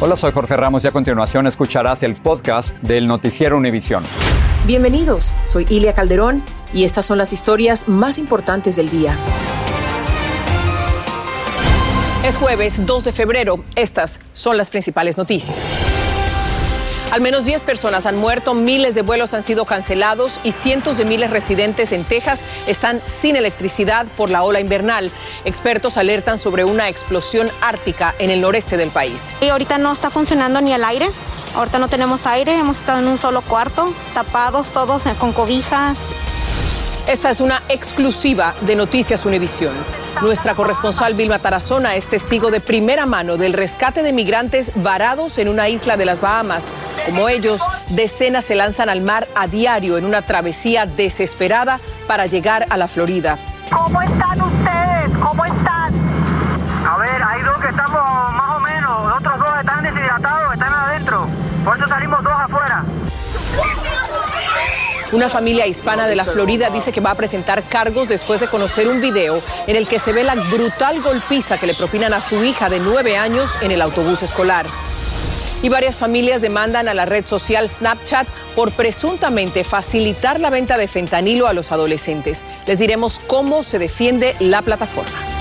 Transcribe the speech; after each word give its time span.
Hola, 0.00 0.14
soy 0.14 0.30
Jorge 0.30 0.56
Ramos 0.56 0.84
y 0.84 0.86
a 0.86 0.92
continuación 0.92 1.48
escucharás 1.48 2.04
el 2.04 2.14
podcast 2.14 2.72
del 2.82 3.08
Noticiero 3.08 3.56
Univisión. 3.56 4.04
Bienvenidos, 4.64 5.34
soy 5.44 5.66
Ilia 5.68 5.92
Calderón 5.92 6.44
y 6.72 6.84
estas 6.84 7.04
son 7.04 7.18
las 7.18 7.32
historias 7.32 7.88
más 7.88 8.16
importantes 8.18 8.76
del 8.76 8.90
día. 8.90 9.16
Es 12.24 12.36
jueves 12.36 12.86
2 12.86 13.04
de 13.06 13.12
febrero, 13.12 13.64
estas 13.74 14.20
son 14.34 14.56
las 14.56 14.70
principales 14.70 15.18
noticias. 15.18 15.56
Al 17.10 17.22
menos 17.22 17.46
10 17.46 17.62
personas 17.62 18.04
han 18.04 18.16
muerto, 18.16 18.52
miles 18.52 18.94
de 18.94 19.00
vuelos 19.00 19.32
han 19.32 19.42
sido 19.42 19.64
cancelados 19.64 20.40
y 20.44 20.52
cientos 20.52 20.98
de 20.98 21.06
miles 21.06 21.30
residentes 21.30 21.92
en 21.92 22.04
Texas 22.04 22.40
están 22.66 23.00
sin 23.06 23.34
electricidad 23.34 24.06
por 24.14 24.28
la 24.28 24.42
ola 24.42 24.60
invernal. 24.60 25.10
Expertos 25.46 25.96
alertan 25.96 26.36
sobre 26.36 26.64
una 26.64 26.90
explosión 26.90 27.50
ártica 27.62 28.14
en 28.18 28.28
el 28.28 28.42
noreste 28.42 28.76
del 28.76 28.90
país. 28.90 29.34
Y 29.40 29.48
ahorita 29.48 29.78
no 29.78 29.94
está 29.94 30.10
funcionando 30.10 30.60
ni 30.60 30.74
el 30.74 30.84
aire. 30.84 31.08
Ahorita 31.54 31.78
no 31.78 31.88
tenemos 31.88 32.26
aire, 32.26 32.54
hemos 32.58 32.76
estado 32.76 32.98
en 32.98 33.08
un 33.08 33.18
solo 33.18 33.40
cuarto, 33.40 33.90
tapados 34.12 34.66
todos 34.68 35.06
eh, 35.06 35.14
con 35.18 35.32
cobijas. 35.32 35.96
Esta 37.08 37.30
es 37.30 37.40
una 37.40 37.62
exclusiva 37.70 38.54
de 38.60 38.76
Noticias 38.76 39.24
Univisión. 39.24 39.72
Nuestra 40.20 40.54
corresponsal 40.54 41.14
Vilma 41.14 41.38
Tarazona 41.38 41.96
es 41.96 42.06
testigo 42.06 42.50
de 42.50 42.60
primera 42.60 43.06
mano 43.06 43.38
del 43.38 43.54
rescate 43.54 44.02
de 44.02 44.12
migrantes 44.12 44.72
varados 44.74 45.38
en 45.38 45.48
una 45.48 45.70
isla 45.70 45.96
de 45.96 46.04
las 46.04 46.20
Bahamas. 46.20 46.66
Como 47.08 47.30
ellos, 47.30 47.62
decenas 47.88 48.44
se 48.44 48.54
lanzan 48.54 48.90
al 48.90 49.00
mar 49.00 49.28
a 49.34 49.46
diario 49.46 49.96
en 49.96 50.04
una 50.04 50.20
travesía 50.20 50.84
desesperada 50.84 51.80
para 52.06 52.26
llegar 52.26 52.66
a 52.68 52.76
la 52.76 52.86
Florida. 52.86 53.38
¿Cómo 53.72 54.02
están 54.02 54.42
ustedes? 54.42 55.18
¿Cómo 55.18 55.42
están? 55.46 55.94
A 56.86 56.98
ver, 56.98 57.22
hay 57.22 57.42
dos 57.44 57.56
que 57.62 57.68
estamos 57.68 58.32
más 58.34 58.56
o 58.56 58.60
menos, 58.60 59.04
los 59.06 59.16
otros 59.20 59.38
dos 59.38 59.48
están 59.58 59.82
deshidratados, 59.84 60.52
están 60.52 60.74
adentro. 60.74 61.26
Por 61.64 61.78
eso 61.78 61.88
salimos 61.88 62.22
dos 62.22 62.32
afuera. 62.34 62.84
Una 65.12 65.30
familia 65.30 65.66
hispana 65.66 66.06
de 66.06 66.14
la 66.14 66.26
Florida 66.26 66.68
dice 66.68 66.92
que 66.92 67.00
va 67.00 67.12
a 67.12 67.14
presentar 67.14 67.62
cargos 67.62 68.08
después 68.08 68.40
de 68.40 68.48
conocer 68.48 68.86
un 68.86 69.00
video 69.00 69.40
en 69.66 69.76
el 69.76 69.88
que 69.88 69.98
se 69.98 70.12
ve 70.12 70.24
la 70.24 70.34
brutal 70.34 71.00
golpiza 71.00 71.56
que 71.56 71.66
le 71.66 71.74
propinan 71.74 72.12
a 72.12 72.20
su 72.20 72.44
hija 72.44 72.68
de 72.68 72.80
nueve 72.80 73.16
años 73.16 73.56
en 73.62 73.70
el 73.70 73.80
autobús 73.80 74.22
escolar. 74.22 74.66
Y 75.62 75.68
varias 75.68 75.98
familias 75.98 76.40
demandan 76.40 76.88
a 76.88 76.94
la 76.94 77.04
red 77.04 77.26
social 77.26 77.68
Snapchat 77.68 78.26
por 78.54 78.70
presuntamente 78.72 79.64
facilitar 79.64 80.40
la 80.40 80.50
venta 80.50 80.76
de 80.76 80.88
fentanilo 80.88 81.46
a 81.46 81.52
los 81.52 81.72
adolescentes. 81.72 82.44
Les 82.66 82.78
diremos 82.78 83.20
cómo 83.26 83.62
se 83.62 83.78
defiende 83.78 84.36
la 84.40 84.62
plataforma. 84.62 85.37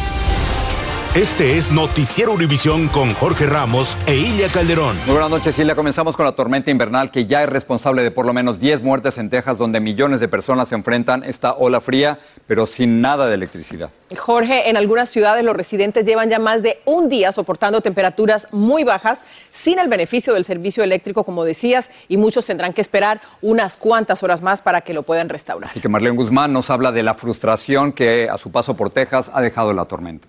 Este 1.17 1.57
es 1.57 1.71
Noticiero 1.71 2.31
Univisión 2.31 2.89
con 2.89 3.11
Jorge 3.15 3.47
Ramos 3.47 3.97
e 4.05 4.15
Ilia 4.15 4.49
Calderón. 4.49 4.95
Muy 5.07 5.13
buenas 5.13 5.31
noches, 5.31 5.57
Ilia. 5.57 5.73
Comenzamos 5.73 6.15
con 6.15 6.25
la 6.25 6.33
tormenta 6.33 6.69
invernal 6.69 7.09
que 7.09 7.25
ya 7.25 7.41
es 7.41 7.49
responsable 7.49 8.03
de 8.03 8.11
por 8.11 8.27
lo 8.27 8.33
menos 8.33 8.59
10 8.59 8.83
muertes 8.83 9.17
en 9.17 9.31
Texas, 9.31 9.57
donde 9.57 9.79
millones 9.79 10.19
de 10.19 10.27
personas 10.27 10.69
se 10.69 10.75
enfrentan 10.75 11.23
esta 11.23 11.53
ola 11.53 11.81
fría, 11.81 12.19
pero 12.45 12.67
sin 12.67 13.01
nada 13.01 13.25
de 13.25 13.33
electricidad. 13.33 13.89
Jorge, 14.15 14.69
en 14.69 14.77
algunas 14.77 15.09
ciudades 15.09 15.43
los 15.43 15.57
residentes 15.57 16.05
llevan 16.05 16.29
ya 16.29 16.37
más 16.37 16.61
de 16.61 16.81
un 16.85 17.09
día 17.09 17.31
soportando 17.31 17.81
temperaturas 17.81 18.47
muy 18.51 18.83
bajas 18.83 19.21
sin 19.51 19.79
el 19.79 19.87
beneficio 19.87 20.35
del 20.35 20.45
servicio 20.45 20.83
eléctrico, 20.83 21.23
como 21.23 21.45
decías, 21.45 21.89
y 22.07 22.17
muchos 22.17 22.45
tendrán 22.45 22.73
que 22.73 22.81
esperar 22.81 23.21
unas 23.41 23.75
cuantas 23.75 24.21
horas 24.21 24.43
más 24.43 24.61
para 24.61 24.81
que 24.81 24.93
lo 24.93 25.01
puedan 25.01 25.29
restaurar. 25.29 25.71
Así 25.71 25.79
que 25.79 25.89
Marlene 25.89 26.15
Guzmán 26.15 26.53
nos 26.53 26.69
habla 26.69 26.91
de 26.91 27.01
la 27.01 27.15
frustración 27.15 27.91
que 27.91 28.29
a 28.29 28.37
su 28.37 28.51
paso 28.51 28.75
por 28.75 28.91
Texas 28.91 29.31
ha 29.33 29.41
dejado 29.41 29.73
la 29.73 29.85
tormenta. 29.85 30.27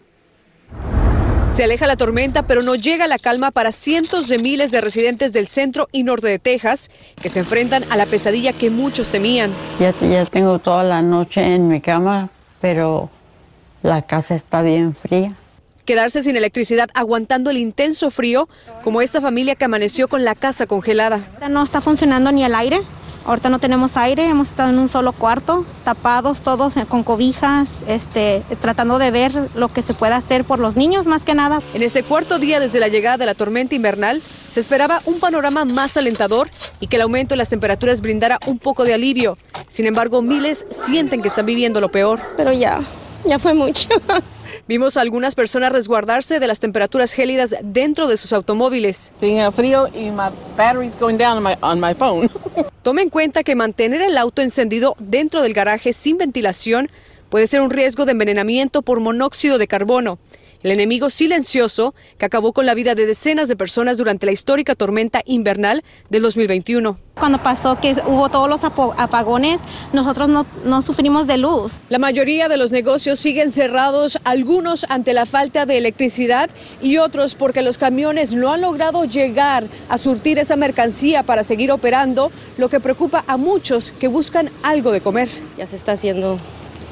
Se 1.58 1.64
aleja 1.64 1.88
la 1.88 1.96
tormenta, 1.96 2.44
pero 2.44 2.62
no 2.62 2.76
llega 2.76 3.08
la 3.08 3.18
calma 3.18 3.50
para 3.50 3.72
cientos 3.72 4.28
de 4.28 4.38
miles 4.38 4.70
de 4.70 4.80
residentes 4.80 5.32
del 5.32 5.48
centro 5.48 5.88
y 5.90 6.04
norte 6.04 6.28
de 6.28 6.38
Texas 6.38 6.88
que 7.20 7.28
se 7.28 7.40
enfrentan 7.40 7.82
a 7.90 7.96
la 7.96 8.06
pesadilla 8.06 8.52
que 8.52 8.70
muchos 8.70 9.08
temían. 9.08 9.50
Ya, 9.80 9.92
ya 10.08 10.24
tengo 10.26 10.60
toda 10.60 10.84
la 10.84 11.02
noche 11.02 11.40
en 11.42 11.66
mi 11.66 11.80
cama, 11.80 12.30
pero 12.60 13.10
la 13.82 14.02
casa 14.02 14.36
está 14.36 14.62
bien 14.62 14.94
fría. 14.94 15.32
Quedarse 15.84 16.22
sin 16.22 16.36
electricidad 16.36 16.90
aguantando 16.94 17.50
el 17.50 17.56
intenso 17.56 18.12
frío, 18.12 18.48
como 18.84 19.02
esta 19.02 19.20
familia 19.20 19.56
que 19.56 19.64
amaneció 19.64 20.06
con 20.06 20.24
la 20.24 20.36
casa 20.36 20.68
congelada. 20.68 21.22
No 21.50 21.64
está 21.64 21.80
funcionando 21.80 22.30
ni 22.30 22.44
el 22.44 22.54
aire. 22.54 22.82
Ahorita 23.28 23.50
no 23.50 23.58
tenemos 23.58 23.94
aire, 23.98 24.26
hemos 24.26 24.48
estado 24.48 24.70
en 24.70 24.78
un 24.78 24.88
solo 24.88 25.12
cuarto, 25.12 25.66
tapados 25.84 26.40
todos 26.40 26.78
eh, 26.78 26.86
con 26.88 27.02
cobijas, 27.02 27.68
este, 27.86 28.42
tratando 28.62 28.98
de 28.98 29.10
ver 29.10 29.50
lo 29.54 29.68
que 29.68 29.82
se 29.82 29.92
puede 29.92 30.14
hacer 30.14 30.44
por 30.44 30.58
los 30.58 30.76
niños 30.76 31.04
más 31.04 31.20
que 31.20 31.34
nada. 31.34 31.60
En 31.74 31.82
este 31.82 32.02
cuarto 32.02 32.38
día 32.38 32.58
desde 32.58 32.80
la 32.80 32.88
llegada 32.88 33.18
de 33.18 33.26
la 33.26 33.34
tormenta 33.34 33.74
invernal, 33.74 34.22
se 34.50 34.60
esperaba 34.60 35.02
un 35.04 35.20
panorama 35.20 35.66
más 35.66 35.98
alentador 35.98 36.48
y 36.80 36.86
que 36.86 36.96
el 36.96 37.02
aumento 37.02 37.34
de 37.34 37.36
las 37.36 37.50
temperaturas 37.50 38.00
brindara 38.00 38.38
un 38.46 38.58
poco 38.58 38.84
de 38.84 38.94
alivio. 38.94 39.36
Sin 39.68 39.84
embargo, 39.84 40.22
miles 40.22 40.64
sienten 40.86 41.20
que 41.20 41.28
están 41.28 41.44
viviendo 41.44 41.82
lo 41.82 41.90
peor. 41.90 42.20
Pero 42.34 42.54
ya, 42.54 42.80
ya 43.26 43.38
fue 43.38 43.52
mucho. 43.52 43.90
Vimos 44.68 44.98
a 44.98 45.00
algunas 45.00 45.34
personas 45.34 45.72
resguardarse 45.72 46.40
de 46.40 46.46
las 46.46 46.60
temperaturas 46.60 47.14
gélidas 47.14 47.56
dentro 47.62 48.06
de 48.06 48.18
sus 48.18 48.34
automóviles. 48.34 49.14
Tenía 49.18 49.50
frío 49.50 49.88
y 49.94 50.10
my 50.10 50.28
battery's 50.58 50.92
going 51.00 51.16
down 51.16 51.38
on 51.38 51.42
my, 51.42 51.54
on 51.62 51.80
my 51.80 51.94
phone. 51.94 52.28
Tome 52.82 53.00
en 53.00 53.08
cuenta 53.08 53.42
que 53.44 53.54
mantener 53.54 54.02
el 54.02 54.18
auto 54.18 54.42
encendido 54.42 54.94
dentro 54.98 55.40
del 55.40 55.54
garaje 55.54 55.94
sin 55.94 56.18
ventilación 56.18 56.90
puede 57.30 57.46
ser 57.46 57.62
un 57.62 57.70
riesgo 57.70 58.04
de 58.04 58.12
envenenamiento 58.12 58.82
por 58.82 59.00
monóxido 59.00 59.56
de 59.56 59.66
carbono. 59.66 60.18
El 60.64 60.72
enemigo 60.72 61.08
silencioso 61.08 61.94
que 62.18 62.26
acabó 62.26 62.52
con 62.52 62.66
la 62.66 62.74
vida 62.74 62.96
de 62.96 63.06
decenas 63.06 63.46
de 63.46 63.54
personas 63.54 63.96
durante 63.96 64.26
la 64.26 64.32
histórica 64.32 64.74
tormenta 64.74 65.22
invernal 65.24 65.84
del 66.10 66.22
2021. 66.22 66.98
Cuando 67.14 67.38
pasó 67.38 67.78
que 67.80 67.96
hubo 68.06 68.28
todos 68.28 68.48
los 68.48 68.64
apagones, 68.64 69.60
nosotros 69.92 70.28
no, 70.28 70.46
no, 70.64 70.82
sufrimos 70.82 71.28
de 71.28 71.36
luz. 71.36 71.74
La 71.88 71.98
mayoría 71.98 72.48
de 72.48 72.56
los 72.56 72.72
negocios 72.72 73.20
siguen 73.20 73.52
cerrados, 73.52 74.18
algunos 74.24 74.84
ante 74.88 75.12
la 75.12 75.26
falta 75.26 75.64
de 75.64 75.78
electricidad 75.78 76.50
y 76.82 76.98
otros 76.98 77.36
porque 77.36 77.62
los 77.62 77.78
camiones 77.78 78.34
no 78.34 78.52
han 78.52 78.60
logrado 78.60 79.04
llegar 79.04 79.68
a 79.88 79.96
surtir 79.96 80.38
esa 80.40 80.56
mercancía 80.56 81.22
para 81.22 81.44
seguir 81.44 81.70
operando, 81.70 82.32
lo 82.56 82.68
que 82.68 82.80
preocupa 82.80 83.24
a 83.28 83.36
muchos 83.36 83.92
que 83.92 84.08
buscan 84.08 84.50
algo 84.62 84.90
de 84.90 85.00
comer. 85.00 85.28
Ya 85.56 85.68
se 85.68 85.76
está 85.76 85.92
haciendo 85.92 86.36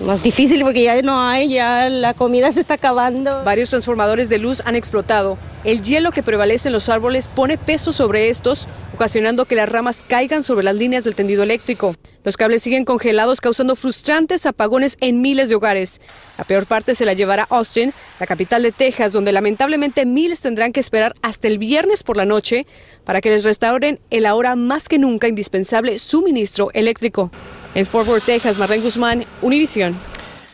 más 0.04 0.22
difícil 0.22 0.62
porque 0.62 0.82
ya 0.82 1.00
no 1.02 1.22
hay, 1.22 1.48
ya 1.48 1.88
la 1.88 2.14
comida 2.14 2.52
se 2.52 2.60
está 2.60 2.75
acabando. 2.75 3.43
Varios 3.44 3.70
transformadores 3.70 4.28
de 4.28 4.38
luz 4.38 4.62
han 4.64 4.76
explotado. 4.76 5.38
El 5.64 5.82
hielo 5.82 6.12
que 6.12 6.22
prevalece 6.22 6.69
en 6.69 6.75
los 6.75 6.88
árboles 6.88 7.28
pone 7.28 7.58
peso 7.58 7.93
sobre 7.93 8.28
estos, 8.28 8.69
ocasionando 8.94 9.46
que 9.46 9.54
las 9.54 9.69
ramas 9.69 10.04
caigan 10.06 10.43
sobre 10.43 10.64
las 10.64 10.76
líneas 10.76 11.04
del 11.04 11.14
tendido 11.14 11.43
eléctrico. 11.43 11.94
Los 12.25 12.37
cables 12.37 12.62
siguen 12.62 12.84
congelados, 12.84 13.40
causando 13.40 13.75
frustrantes 13.75 14.46
apagones 14.46 14.96
en 15.00 15.22
miles 15.22 15.48
de 15.48 15.54
hogares. 15.54 16.00
La 16.38 16.44
peor 16.44 16.66
parte 16.66 16.94
se 16.94 17.04
la 17.04 17.14
llevará 17.14 17.46
Austin, 17.50 17.93
la 18.20 18.26
capital 18.26 18.62
de 18.62 18.72
Texas, 18.72 19.12
donde 19.12 19.32
lamentablemente 19.32 20.04
miles 20.04 20.40
tendrán 20.40 20.72
que 20.72 20.81
esperar 20.81 21.14
hasta 21.22 21.48
el 21.48 21.58
viernes 21.58 22.02
por 22.02 22.16
la 22.16 22.25
noche 22.25 22.66
para 23.04 23.20
que 23.20 23.31
les 23.31 23.44
restauren 23.44 24.00
el 24.10 24.26
ahora 24.26 24.56
más 24.56 24.88
que 24.88 24.98
nunca 24.98 25.28
indispensable 25.28 25.98
suministro 25.98 26.70
eléctrico. 26.75 27.31
En 27.76 27.84
Fort 27.84 28.08
Worth, 28.08 28.25
Texas, 28.25 28.58
Marlene 28.58 28.82
Guzmán, 28.82 29.25
Univisión. 29.43 29.94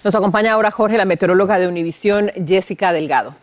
Nos 0.02 0.12
acompaña 0.16 0.54
ahora 0.54 0.72
Jorge, 0.72 0.96
la 0.96 1.04
meteoróloga 1.04 1.56
de 1.60 1.68
Univisión, 1.68 2.32
Jessica 2.46 2.92
Delgado. 2.92 3.34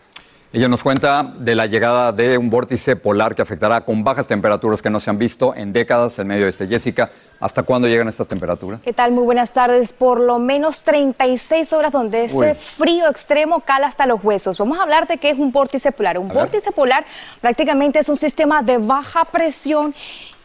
Ella 0.51 0.67
nos 0.67 0.83
cuenta 0.83 1.31
de 1.37 1.55
la 1.55 1.65
llegada 1.65 2.11
de 2.11 2.37
un 2.37 2.49
vórtice 2.49 2.97
polar 2.97 3.35
que 3.35 3.41
afectará 3.41 3.79
con 3.85 4.03
bajas 4.03 4.27
temperaturas 4.27 4.81
que 4.81 4.89
no 4.89 4.99
se 4.99 5.09
han 5.11 5.17
visto 5.17 5.55
en 5.55 5.71
décadas 5.71 6.19
en 6.19 6.27
medio 6.27 6.43
de 6.43 6.49
este. 6.49 6.67
Jessica, 6.67 7.09
¿hasta 7.39 7.63
cuándo 7.63 7.87
llegan 7.87 8.09
estas 8.09 8.27
temperaturas? 8.27 8.81
¿Qué 8.81 8.91
tal? 8.91 9.13
Muy 9.13 9.23
buenas 9.23 9.53
tardes. 9.53 9.93
Por 9.93 10.19
lo 10.19 10.39
menos 10.39 10.83
36 10.83 11.71
horas 11.71 11.93
donde 11.93 12.25
ese 12.25 12.35
Uy. 12.35 12.47
frío 12.77 13.07
extremo 13.09 13.61
cala 13.61 13.87
hasta 13.87 14.05
los 14.07 14.21
huesos. 14.21 14.57
Vamos 14.57 14.77
a 14.79 14.83
hablar 14.83 15.07
de 15.07 15.19
qué 15.19 15.29
es 15.29 15.39
un 15.39 15.53
vórtice 15.53 15.93
polar. 15.93 16.17
Un 16.19 16.25
A 16.31 16.33
ver. 16.33 16.43
vórtice 16.43 16.71
polar 16.73 17.05
prácticamente 17.39 17.99
es 17.99 18.09
un 18.09 18.17
sistema 18.17 18.61
de 18.61 18.77
baja 18.79 19.23
presión 19.25 19.93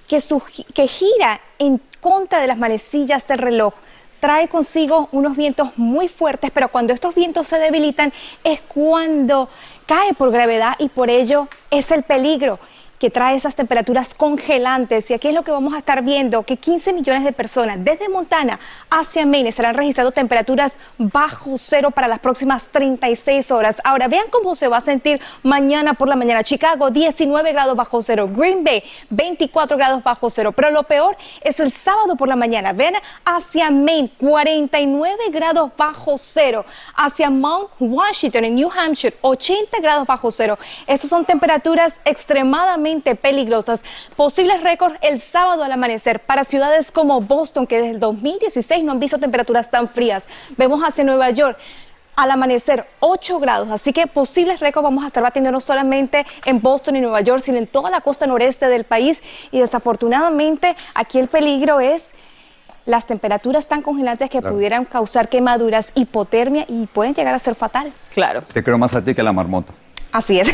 que, 0.07 0.21
su- 0.21 0.43
que 0.75 0.87
gira 0.87 1.41
en 1.59 1.81
contra 2.05 2.39
de 2.39 2.47
las 2.47 2.59
manecillas 2.59 3.27
del 3.27 3.39
reloj. 3.39 3.73
Trae 4.21 4.47
consigo 4.49 5.09
unos 5.11 5.39
vientos 5.39 5.71
muy 5.77 6.09
fuertes, 6.09 6.51
pero 6.53 6.69
cuando 6.69 6.93
estos 6.93 7.15
vientos 7.15 7.47
se 7.47 7.59
debilitan 7.59 8.13
es 8.45 8.61
cuando 8.61 9.49
cae 9.87 10.13
por 10.13 10.31
gravedad 10.31 10.75
y 10.79 10.91
por 10.91 11.09
ello 11.09 11.49
es 11.71 11.91
el 11.91 12.03
peligro 12.03 12.59
que 13.05 13.11
trae 13.11 13.37
esas 13.37 13.55
temperaturas 13.55 14.15
congelantes. 14.15 15.11
Y 15.11 15.13
aquí 15.13 15.29
es 15.29 15.35
lo 15.35 15.43
que 15.43 15.51
vamos 15.51 15.75
a 15.75 15.77
estar 15.77 16.03
viendo, 16.03 16.43
que 16.43 16.57
15 16.57 16.95
millones 16.95 17.23
de 17.23 17.33
personas 17.33 17.85
desde 17.85 18.09
Montana 18.09 18.59
hacia 18.89 19.27
Maine 19.27 19.51
estarán 19.51 19.75
registrando 19.75 20.11
temperaturas 20.11 20.73
bajo 20.97 21.59
cero 21.59 21.91
para 21.91 22.09
las 22.09 22.21
próximas 22.21 22.69
36 22.69 23.51
horas. 23.51 23.77
Ahora 23.85 24.09
vean 24.09 24.25
cómo 24.31 24.55
se 24.55 24.69
va 24.69 24.79
a 24.79 24.81
sentir 24.81 25.21
mañana 25.43 25.93
por 25.93 26.09
la 26.09 26.17
mañana. 26.17 26.43
Chicago, 26.43 26.89
19 26.89 27.53
grados 27.53 27.77
bajo 27.77 28.01
cero. 28.01 28.27
Green 28.35 28.65
Bay, 28.65 28.83
24 29.11 29.77
grados 29.77 30.03
bajo 30.03 30.31
cero. 30.31 30.53
Pero 30.53 30.71
lo 30.71 30.85
peor 30.85 31.15
es 31.43 31.61
el 31.61 31.73
sábado 31.73 32.17
por 32.17 32.27
la 32.27 32.37
mañana. 32.37 32.73
Vean 32.73 32.95
hacia 33.27 33.71
Maine, 33.71 34.13
49 34.19 35.25
grados 35.31 35.73
bajo 35.77 36.17
cero. 36.17 36.65
Hacia 36.97 37.29
Mount 37.29 37.69
Washington 37.81 38.47
en 38.47 38.55
New 38.55 38.71
Hampshire, 38.71 39.15
80 39.21 39.79
grados 39.81 40.07
bajo 40.07 40.31
cero. 40.31 40.59
Estas 40.87 41.11
son 41.11 41.27
temperaturas 41.27 42.01
extremadamente 42.07 42.94
peligrosas. 43.03 43.83
Posibles 44.17 44.63
récords 44.63 44.97
el 45.03 45.21
sábado 45.21 45.65
al 45.65 45.73
amanecer 45.73 46.21
para 46.21 46.45
ciudades 46.45 46.91
como 46.91 47.21
Boston, 47.21 47.67
que 47.67 47.77
desde 47.79 47.91
el 47.93 48.01
2016 48.01 48.85
no 48.85 48.93
han 48.93 49.01
visto 49.01 49.19
temperaturas 49.19 49.71
tan 49.71 49.89
frías. 49.89 50.27
Vemos 50.57 50.83
hacia 50.83 51.05
Nueva 51.05 51.31
York. 51.31 51.59
Al 52.17 52.31
amanecer, 52.31 52.87
8 53.01 53.41
grados, 53.41 53.71
así 53.73 53.93
que 53.93 54.07
posibles 54.07 54.61
récords 54.61 54.85
vamos 54.85 55.03
a 55.03 55.09
estar 55.09 55.21
batiendo 55.21 55.51
no 55.51 55.61
solamente 55.61 56.25
en 56.45 56.61
Boston 56.63 56.95
y 56.95 57.01
Nueva 57.01 57.21
York, 57.23 57.43
sino 57.43 57.59
en 57.59 57.67
toda 57.67 57.91
la 57.91 58.03
costa 58.03 58.25
noreste 58.29 58.67
del 58.69 58.85
país. 58.85 59.21
Y 59.51 59.59
desafortunadamente, 59.59 60.77
aquí 60.95 61.19
el 61.19 61.27
peligro 61.27 61.81
es 61.81 62.15
las 62.87 63.07
temperaturas 63.07 63.67
tan 63.67 63.83
congelantes 63.83 64.31
que 64.31 64.39
Claro. 64.41 64.55
pudieran 64.55 64.85
causar 64.85 65.29
quemaduras, 65.29 65.91
hipotermia 65.97 66.67
y 66.69 66.87
pueden 66.87 67.15
llegar 67.15 67.35
a 67.35 67.39
ser 67.41 67.57
fatal. 67.57 67.93
Claro. 68.13 68.43
Te 68.53 68.63
creo 68.63 68.79
más 68.79 68.95
a 68.95 69.03
ti 69.03 69.13
que 69.13 69.21
a 69.21 69.25
la 69.25 69.33
marmota. 69.33 69.73
Así 70.15 70.39
es. 70.39 70.49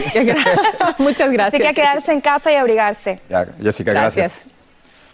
Muchas 0.98 1.30
gracias. 1.30 1.54
Así 1.54 1.58
que 1.62 1.68
a 1.68 1.74
quedarse 1.74 2.12
en 2.12 2.22
casa 2.22 2.50
y 2.50 2.54
abrigarse. 2.54 3.20
Ya, 3.28 3.46
Jessica, 3.62 3.92
gracias. 3.92 4.46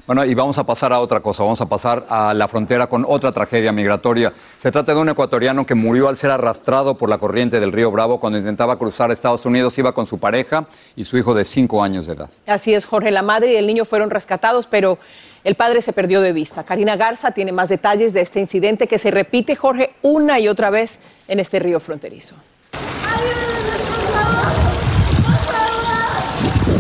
Bueno, 0.07 0.25
y 0.25 0.35
vamos 0.35 0.57
a 0.57 0.63
pasar 0.63 0.93
a 0.93 1.01
otra 1.01 1.19
cosa, 1.19 1.43
vamos 1.43 1.61
a 1.61 1.67
pasar 1.67 2.07
a 2.09 2.33
la 2.33 2.47
frontera 2.47 2.87
con 2.87 3.05
otra 3.09 3.33
tragedia 3.33 3.73
migratoria. 3.73 4.33
Se 4.61 4.71
trata 4.71 4.95
de 4.95 5.01
un 5.01 5.09
ecuatoriano 5.09 5.67
que 5.67 5.75
murió 5.75 6.07
al 6.09 6.17
ser 6.17 6.31
arrastrado 6.31 6.97
por 6.97 7.09
la 7.09 7.19
corriente 7.19 7.59
del 7.59 7.73
río 7.73 7.91
Bravo 7.91 8.21
cuando 8.21 8.39
intentaba 8.39 8.79
cruzar 8.79 9.11
Estados 9.11 9.45
Unidos, 9.47 9.77
iba 9.79 9.93
con 9.93 10.07
su 10.07 10.19
pareja 10.19 10.69
y 10.95 11.03
su 11.03 11.19
hijo 11.19 11.35
de 11.35 11.45
cinco 11.45 11.83
años 11.83 12.07
de 12.07 12.13
edad. 12.13 12.31
Así 12.47 12.73
es, 12.73 12.87
Jorge. 12.87 13.11
La 13.11 13.23
madre 13.23 13.55
y 13.55 13.57
el 13.57 13.67
niño 13.67 13.85
fueron 13.85 14.11
rescatados, 14.11 14.69
pero 14.69 15.01
el 15.43 15.57
padre 15.57 15.83
se 15.83 15.93
perdió 15.93 16.21
de 16.21 16.33
vista. 16.33 16.63
Karina 16.63 16.95
Garza 16.95 17.33
tiene 17.33 17.51
más 17.51 17.69
detalles 17.69 18.13
de 18.13 18.21
este 18.21 18.39
incidente 18.39 18.87
que 18.87 19.01
se 19.01 19.11
repite, 19.11 19.57
Jorge, 19.57 19.95
una 20.03 20.39
y 20.39 20.47
otra 20.47 20.71
vez 20.71 21.01
en 21.27 21.41
este 21.41 21.59
río 21.59 21.81
fronterizo. 21.81 22.37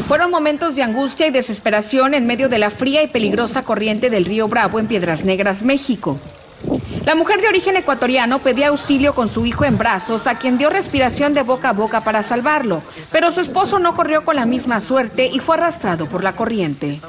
Fueron 0.06 0.30
momentos 0.30 0.76
de 0.76 0.84
angustia 0.84 1.26
y 1.26 1.32
desesperación 1.32 2.14
en 2.14 2.28
medio 2.28 2.48
de 2.48 2.58
la 2.58 2.70
fría 2.70 3.02
y 3.02 3.08
peligrosa 3.08 3.64
corriente 3.64 4.08
del 4.08 4.24
río 4.24 4.46
Bravo 4.46 4.78
en 4.78 4.86
Piedras 4.86 5.24
Negras, 5.24 5.64
México. 5.64 6.16
La 7.04 7.16
mujer 7.16 7.40
de 7.40 7.48
origen 7.48 7.76
ecuatoriano 7.76 8.38
pedía 8.38 8.68
auxilio 8.68 9.14
con 9.14 9.28
su 9.28 9.46
hijo 9.46 9.64
en 9.64 9.78
brazos, 9.78 10.28
a 10.28 10.38
quien 10.38 10.58
dio 10.58 10.70
respiración 10.70 11.34
de 11.34 11.42
boca 11.42 11.70
a 11.70 11.72
boca 11.72 12.02
para 12.02 12.22
salvarlo, 12.22 12.82
pero 13.10 13.32
su 13.32 13.40
esposo 13.40 13.80
no 13.80 13.96
corrió 13.96 14.24
con 14.24 14.36
la 14.36 14.46
misma 14.46 14.80
suerte 14.80 15.26
y 15.26 15.40
fue 15.40 15.56
arrastrado 15.56 16.06
por 16.06 16.22
la 16.22 16.34
corriente. 16.34 17.00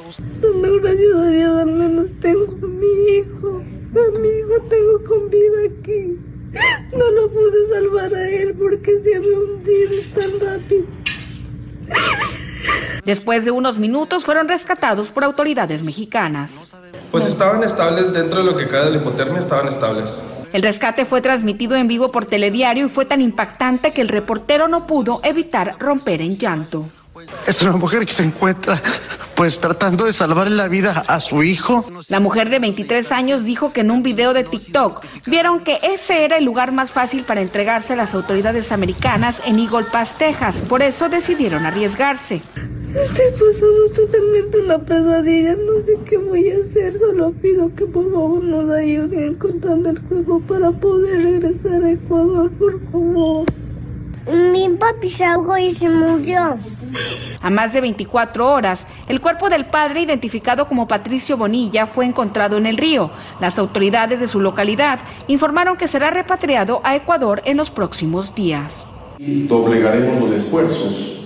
No, 0.42 0.74
gracias 0.82 1.16
a 1.16 1.28
Dios, 1.28 1.58
al 1.62 1.72
menos 1.72 2.10
tengo 2.20 2.46
a 2.46 2.68
mi 2.68 2.88
hijo. 3.16 3.62
A 3.92 4.20
mi 4.20 4.28
hijo 4.28 4.62
tengo 4.70 5.04
con 5.08 5.30
vida 5.30 5.58
aquí. 5.66 6.20
No 6.98 7.12
lo 7.12 7.32
pude 7.32 7.74
salvar 7.74 8.16
a 8.16 8.28
él 8.28 8.56
porque 8.58 8.92
se 9.04 9.16
había 9.16 9.38
hundido 9.38 10.02
tan 10.16 10.40
rápido. 10.40 10.86
Después 13.08 13.46
de 13.46 13.52
unos 13.52 13.80
minutos 13.80 14.26
fueron 14.26 14.50
rescatados 14.50 15.12
por 15.12 15.24
autoridades 15.24 15.82
mexicanas. 15.82 16.76
Pues 17.10 17.26
estaban 17.26 17.64
estables 17.64 18.12
dentro 18.12 18.40
de 18.40 18.52
lo 18.52 18.58
que 18.58 18.68
cae 18.68 18.84
de 18.84 18.92
la 18.92 18.98
hipotermia, 18.98 19.40
estaban 19.40 19.70
estables. 19.70 20.24
El 20.52 20.62
rescate 20.62 21.06
fue 21.06 21.22
transmitido 21.22 21.78
en 21.78 21.88
vivo 21.88 22.12
por 22.12 22.26
telediario 22.26 22.86
y 22.86 22.90
fue 22.90 23.06
tan 23.06 23.22
impactante 23.22 23.94
que 23.94 24.02
el 24.02 24.10
reportero 24.10 24.68
no 24.68 24.86
pudo 24.88 25.22
evitar 25.24 25.78
romper 25.80 26.22
en 26.22 26.38
llanto. 26.38 26.84
Es 27.48 27.62
una 27.62 27.78
mujer 27.78 28.06
que 28.06 28.12
se 28.12 28.24
encuentra 28.24 28.78
pues 29.36 29.62
tratando 29.62 30.04
de 30.04 30.12
salvar 30.12 30.52
la 30.52 30.68
vida 30.68 31.06
a 31.08 31.22
su 31.22 31.44
hijo. 31.44 31.86
La 32.10 32.20
mujer 32.20 32.50
de 32.50 32.60
23 32.60 33.10
años 33.14 33.46
dijo 33.46 33.72
que 33.72 33.82
en 33.82 33.92
un 33.92 34.04
video 34.04 34.34
de 34.34 34.44
TikTok 34.44 35.06
vieron 35.26 35.62
que 35.64 35.80
ese 35.82 36.26
era 36.26 36.38
el 36.38 36.44
lugar 36.44 36.74
más 36.74 36.92
fácil 36.92 37.24
para 37.24 37.40
entregarse 37.40 37.94
a 37.94 37.96
las 37.96 38.14
autoridades 38.14 38.74
americanas 38.74 39.38
en 39.46 39.60
Eagle 39.60 39.86
Pass, 39.86 40.18
Texas. 40.18 40.62
Por 40.62 40.82
eso 40.82 41.08
decidieron 41.08 41.66
arriesgarse. 41.66 42.42
Estoy 43.00 43.32
pasando 43.32 43.92
totalmente 43.96 44.60
una 44.60 44.80
pesadilla. 44.80 45.56
No 45.56 45.80
sé 45.86 45.98
qué 46.06 46.18
voy 46.18 46.50
a 46.50 46.56
hacer. 46.56 46.98
Solo 46.98 47.32
pido 47.32 47.74
que 47.76 47.86
por 47.86 48.12
favor 48.12 48.44
nos 48.44 48.70
ayuden 48.72 49.34
encontrando 49.34 49.90
el 49.92 50.02
cuerpo 50.02 50.42
para 50.42 50.72
poder 50.72 51.22
regresar 51.22 51.84
a 51.84 51.92
Ecuador, 51.92 52.52
por 52.54 52.82
favor. 52.92 53.46
Mi 54.52 54.68
papi 54.70 55.10
se 55.10 55.26
ahogó 55.26 55.58
y 55.60 55.76
se 55.76 55.88
murió. 55.88 56.58
A 57.42 57.50
más 57.52 57.72
de 57.72 57.82
24 57.82 58.52
horas, 58.52 58.88
el 59.08 59.22
cuerpo 59.22 59.50
del 59.50 59.68
padre, 59.68 60.02
identificado 60.02 60.68
como 60.68 60.88
Patricio 60.88 61.38
Bonilla, 61.38 61.86
fue 61.86 62.06
encontrado 62.06 62.58
en 62.58 62.66
el 62.66 62.78
río. 62.78 63.12
Las 63.40 63.60
autoridades 63.60 64.20
de 64.20 64.28
su 64.28 64.42
localidad 64.42 65.00
informaron 65.28 65.78
que 65.78 65.88
será 65.88 66.10
repatriado 66.10 66.82
a 66.84 66.96
Ecuador 66.96 67.44
en 67.46 67.58
los 67.58 67.70
próximos 67.70 68.34
días. 68.34 68.88
doblegaremos 69.20 70.30
los 70.30 70.42
esfuerzos 70.42 71.17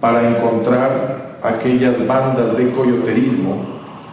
para 0.00 0.28
encontrar 0.28 1.38
aquellas 1.42 2.06
bandas 2.06 2.56
de 2.56 2.70
coyoterismo 2.72 3.64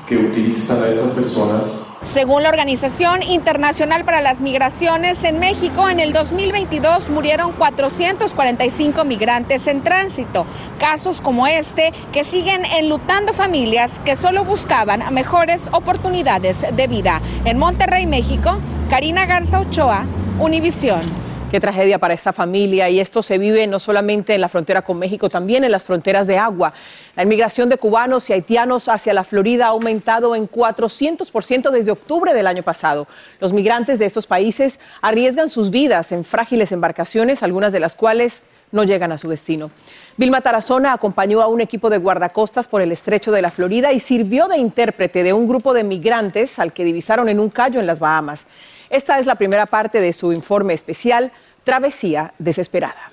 que 0.08 0.18
utilizan 0.18 0.84
a 0.84 0.88
estas 0.88 1.12
personas 1.12 1.86
Según 2.04 2.44
la 2.44 2.50
Organización 2.50 3.24
Internacional 3.24 4.04
para 4.04 4.22
las 4.22 4.42
Migraciones, 4.42 5.24
en 5.24 5.40
México 5.40 5.90
en 5.90 6.02
el 6.02 6.12
2022 6.12 7.10
murieron 7.10 7.54
445 7.54 9.06
migrantes 9.06 9.66
en 9.68 9.82
tránsito. 9.84 10.46
Casos 10.80 11.22
como 11.22 11.48
este 11.48 11.94
que 12.12 12.26
siguen 12.26 12.62
enlutando 12.78 13.32
familias 13.32 14.00
que 14.00 14.18
solo 14.18 14.44
buscaban 14.44 15.14
mejores 15.14 15.70
oportunidades 15.72 16.66
de 16.76 16.88
vida. 16.88 17.22
En 17.46 17.58
Monterrey, 17.58 18.06
México, 18.06 18.60
Karina 18.90 19.26
Garza 19.26 19.62
Ochoa, 19.62 20.06
Univisión. 20.40 21.33
Qué 21.54 21.60
tragedia 21.60 22.00
para 22.00 22.16
esta 22.16 22.34
familia 22.34 22.90
y 22.90 23.00
esto 23.00 23.22
se 23.22 23.38
vive 23.38 23.68
no 23.68 23.80
solamente 23.80 24.34
en 24.34 24.42
la 24.42 24.50
frontera 24.50 24.82
con 24.82 24.98
México, 24.98 25.30
también 25.30 25.64
en 25.64 25.72
las 25.72 25.84
fronteras 25.84 26.26
de 26.26 26.40
agua. 26.40 26.74
La 27.16 27.22
inmigración 27.22 27.70
de 27.70 27.78
cubanos 27.78 28.28
y 28.28 28.34
haitianos 28.34 28.90
hacia 28.90 29.14
la 29.14 29.24
Florida 29.24 29.68
ha 29.68 29.70
aumentado 29.70 30.36
en 30.36 30.50
400% 30.50 31.70
desde 31.70 31.92
octubre 31.92 32.34
del 32.34 32.48
año 32.48 32.64
pasado. 32.64 33.08
Los 33.40 33.54
migrantes 33.54 34.00
de 34.00 34.08
estos 34.08 34.26
países 34.26 34.80
arriesgan 35.00 35.48
sus 35.48 35.70
vidas 35.70 36.12
en 36.12 36.26
frágiles 36.26 36.72
embarcaciones, 36.72 37.44
algunas 37.44 37.72
de 37.72 37.82
las 37.82 37.96
cuales 37.96 38.42
no 38.72 38.84
llegan 38.84 39.12
a 39.12 39.20
su 39.20 39.30
destino. 39.30 39.70
Vilma 40.18 40.42
Tarazona 40.42 40.92
acompañó 40.92 41.40
a 41.40 41.48
un 41.50 41.62
equipo 41.62 41.92
de 41.92 42.00
guardacostas 42.00 42.68
por 42.68 42.82
el 42.82 42.92
estrecho 42.92 43.32
de 43.32 43.44
la 43.44 43.52
Florida 43.52 43.92
y 43.92 44.00
sirvió 44.00 44.48
de 44.48 44.58
intérprete 44.58 45.22
de 45.22 45.34
un 45.34 45.48
grupo 45.48 45.76
de 45.76 45.84
migrantes 45.84 46.58
al 46.58 46.74
que 46.74 46.84
divisaron 46.84 47.30
en 47.30 47.40
un 47.40 47.52
callo 47.52 47.80
en 47.80 47.86
las 47.86 48.00
Bahamas. 48.00 48.48
Esta 48.90 49.20
es 49.20 49.26
la 49.26 49.36
primera 49.36 49.66
parte 49.68 50.00
de 50.00 50.14
su 50.14 50.34
informe 50.34 50.74
especial, 50.74 51.32
Travesía 51.64 52.34
Desesperada. 52.40 53.12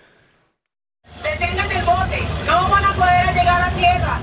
Detengan 1.23 1.71
el 1.71 1.85
bote, 1.85 2.21
no 2.47 2.69
van 2.69 2.85
a 2.85 2.93
poder 2.95 3.27
llegar 3.29 3.63
a 3.63 3.71
tierra. 3.71 4.21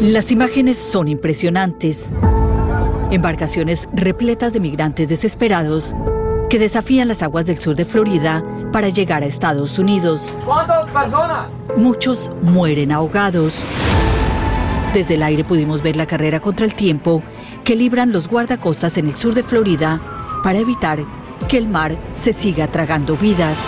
Las 0.00 0.32
imágenes 0.32 0.76
son 0.76 1.06
impresionantes. 1.06 2.14
Embarcaciones 3.10 3.88
repletas 3.92 4.52
de 4.52 4.60
migrantes 4.60 5.08
desesperados 5.08 5.94
que 6.50 6.58
desafían 6.58 7.06
las 7.06 7.22
aguas 7.22 7.46
del 7.46 7.58
sur 7.58 7.76
de 7.76 7.84
Florida 7.84 8.44
para 8.72 8.88
llegar 8.88 9.22
a 9.22 9.26
Estados 9.26 9.78
Unidos. 9.78 10.20
¿Cuántas 10.44 10.90
personas? 10.90 11.48
Muchos 11.76 12.30
mueren 12.42 12.90
ahogados. 12.90 13.62
Desde 14.92 15.14
el 15.14 15.22
aire 15.22 15.44
pudimos 15.44 15.80
ver 15.82 15.96
la 15.96 16.06
carrera 16.06 16.40
contra 16.40 16.66
el 16.66 16.74
tiempo 16.74 17.22
que 17.62 17.76
libran 17.76 18.12
los 18.12 18.28
guardacostas 18.28 18.96
en 18.98 19.06
el 19.06 19.14
sur 19.14 19.34
de 19.34 19.42
Florida 19.44 20.00
para 20.42 20.58
evitar 20.58 20.98
que 21.54 21.58
el 21.58 21.68
mar 21.68 21.96
se 22.10 22.32
siga 22.32 22.66
tragando 22.66 23.16
vidas. 23.16 23.60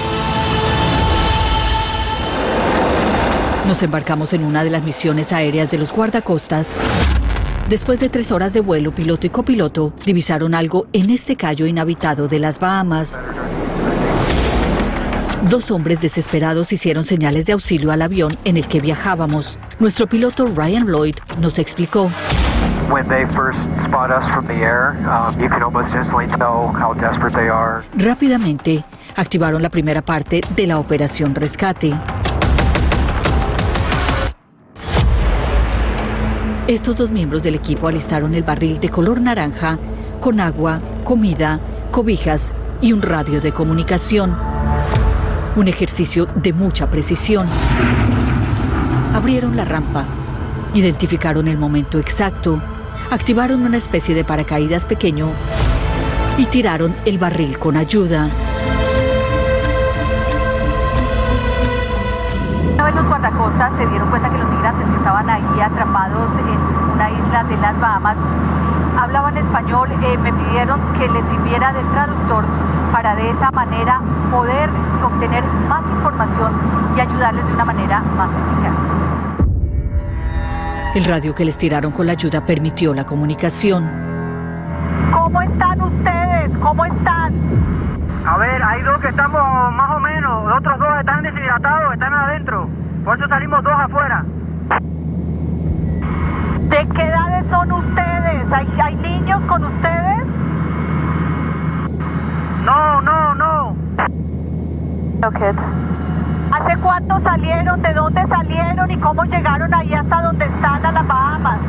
Nos 3.68 3.80
embarcamos 3.80 4.32
en 4.32 4.42
una 4.42 4.64
de 4.64 4.70
las 4.70 4.82
misiones 4.82 5.30
aéreas 5.32 5.70
de 5.70 5.78
los 5.78 5.92
guardacostas. 5.92 6.78
Después 7.68 8.00
de 8.00 8.08
tres 8.08 8.32
horas 8.32 8.52
de 8.52 8.58
vuelo, 8.58 8.92
piloto 8.92 9.28
y 9.28 9.30
copiloto 9.30 9.92
divisaron 10.04 10.56
algo 10.56 10.88
en 10.92 11.10
este 11.10 11.36
callo 11.36 11.64
inhabitado 11.64 12.26
de 12.26 12.40
las 12.40 12.58
Bahamas. 12.58 13.20
Dos 15.48 15.70
hombres 15.70 16.00
desesperados 16.00 16.72
hicieron 16.72 17.04
señales 17.04 17.46
de 17.46 17.52
auxilio 17.52 17.92
al 17.92 18.02
avión 18.02 18.36
en 18.44 18.56
el 18.56 18.66
que 18.66 18.80
viajábamos. 18.80 19.60
Nuestro 19.78 20.08
piloto 20.08 20.46
Ryan 20.46 20.88
Lloyd 20.88 21.14
nos 21.38 21.60
explicó. 21.60 22.10
Rápidamente 27.96 28.84
activaron 29.16 29.60
la 29.60 29.70
primera 29.70 30.02
parte 30.02 30.40
de 30.54 30.66
la 30.68 30.78
operación 30.78 31.34
rescate. 31.34 31.92
Estos 36.68 36.96
dos 36.96 37.10
miembros 37.10 37.42
del 37.42 37.56
equipo 37.56 37.88
alistaron 37.88 38.34
el 38.34 38.44
barril 38.44 38.78
de 38.78 38.88
color 38.88 39.20
naranja 39.20 39.78
con 40.20 40.38
agua, 40.38 40.80
comida, 41.04 41.58
cobijas 41.90 42.52
y 42.80 42.92
un 42.92 43.02
radio 43.02 43.40
de 43.40 43.52
comunicación. 43.52 44.36
Un 45.56 45.66
ejercicio 45.66 46.26
de 46.26 46.52
mucha 46.52 46.88
precisión. 46.88 47.48
Abrieron 49.12 49.56
la 49.56 49.64
rampa, 49.64 50.04
identificaron 50.74 51.48
el 51.48 51.56
momento 51.56 51.98
exacto, 51.98 52.60
activaron 53.10 53.62
una 53.62 53.76
especie 53.76 54.14
de 54.14 54.24
paracaídas 54.24 54.84
pequeño 54.84 55.28
y 56.38 56.46
tiraron 56.46 56.94
el 57.04 57.18
barril 57.18 57.58
con 57.58 57.76
ayuda. 57.76 58.28
Una 62.74 62.84
vez 62.84 62.94
los 62.94 63.06
guardacostas 63.06 63.72
se 63.76 63.86
dieron 63.86 64.10
cuenta 64.10 64.30
que 64.30 64.38
los 64.38 64.50
migrantes 64.50 64.88
que 64.88 64.96
estaban 64.96 65.30
ahí 65.30 65.60
atrapados 65.60 66.30
en 66.32 66.94
una 66.94 67.10
isla 67.10 67.44
de 67.44 67.56
las 67.58 67.80
Bahamas 67.80 68.16
hablaban 68.98 69.36
español, 69.36 69.88
eh, 69.90 70.18
me 70.18 70.32
pidieron 70.32 70.80
que 70.98 71.08
les 71.08 71.24
sirviera 71.28 71.72
de 71.72 71.82
traductor 71.92 72.44
para 72.92 73.14
de 73.14 73.30
esa 73.30 73.50
manera 73.50 74.00
poder 74.30 74.70
obtener 75.04 75.44
más 75.68 75.84
información 75.88 76.52
y 76.96 77.00
ayudarles 77.00 77.46
de 77.46 77.52
una 77.52 77.64
manera 77.64 78.02
más 78.16 78.30
eficaz. 78.30 79.15
El 80.96 81.04
radio 81.04 81.34
que 81.34 81.44
les 81.44 81.58
tiraron 81.58 81.92
con 81.92 82.06
la 82.06 82.12
ayuda 82.12 82.46
permitió 82.46 82.94
la 82.94 83.04
comunicación. 83.04 83.86
¿Cómo 85.12 85.42
están 85.42 85.78
ustedes? 85.82 86.50
¿Cómo 86.58 86.86
están? 86.86 87.34
A 88.24 88.38
ver, 88.38 88.62
hay 88.62 88.80
dos 88.80 88.98
que 89.02 89.08
estamos 89.08 89.74
más 89.74 89.90
o 89.90 90.00
menos, 90.00 90.46
los 90.48 90.56
otros 90.56 90.78
dos 90.78 90.88
están 90.98 91.22
deshidratados, 91.22 91.92
están 91.92 92.14
adentro. 92.14 92.70
Por 93.04 93.18
eso 93.18 93.28
salimos 93.28 93.62
dos 93.62 93.74
afuera. 93.74 94.24
¿De 96.70 96.88
qué 96.94 97.02
edades 97.02 97.44
son 97.50 97.72
ustedes? 97.72 98.52
¿Hay, 98.52 98.68
hay 98.82 98.94
niños 98.96 99.42
con 99.42 99.64
ustedes? 99.66 100.26
No, 102.64 103.02
no, 103.02 103.34
no. 103.34 103.76
No 105.20 105.30
kids. 105.30 105.85
¿Hace 106.66 106.78
cuánto 106.78 107.20
salieron? 107.20 107.80
¿De 107.80 107.94
dónde 107.94 108.26
salieron? 108.26 108.90
¿Y 108.90 108.96
cómo 108.96 109.22
llegaron 109.22 109.72
ahí 109.72 109.94
hasta 109.94 110.20
donde 110.20 110.46
están 110.46 110.84
a 110.84 110.90
las 110.90 111.06
Bahamas? 111.06 111.60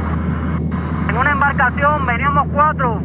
En 1.09 1.17
una 1.17 1.31
embarcación, 1.33 2.05
veníamos 2.07 2.47
cuatro. 2.51 2.99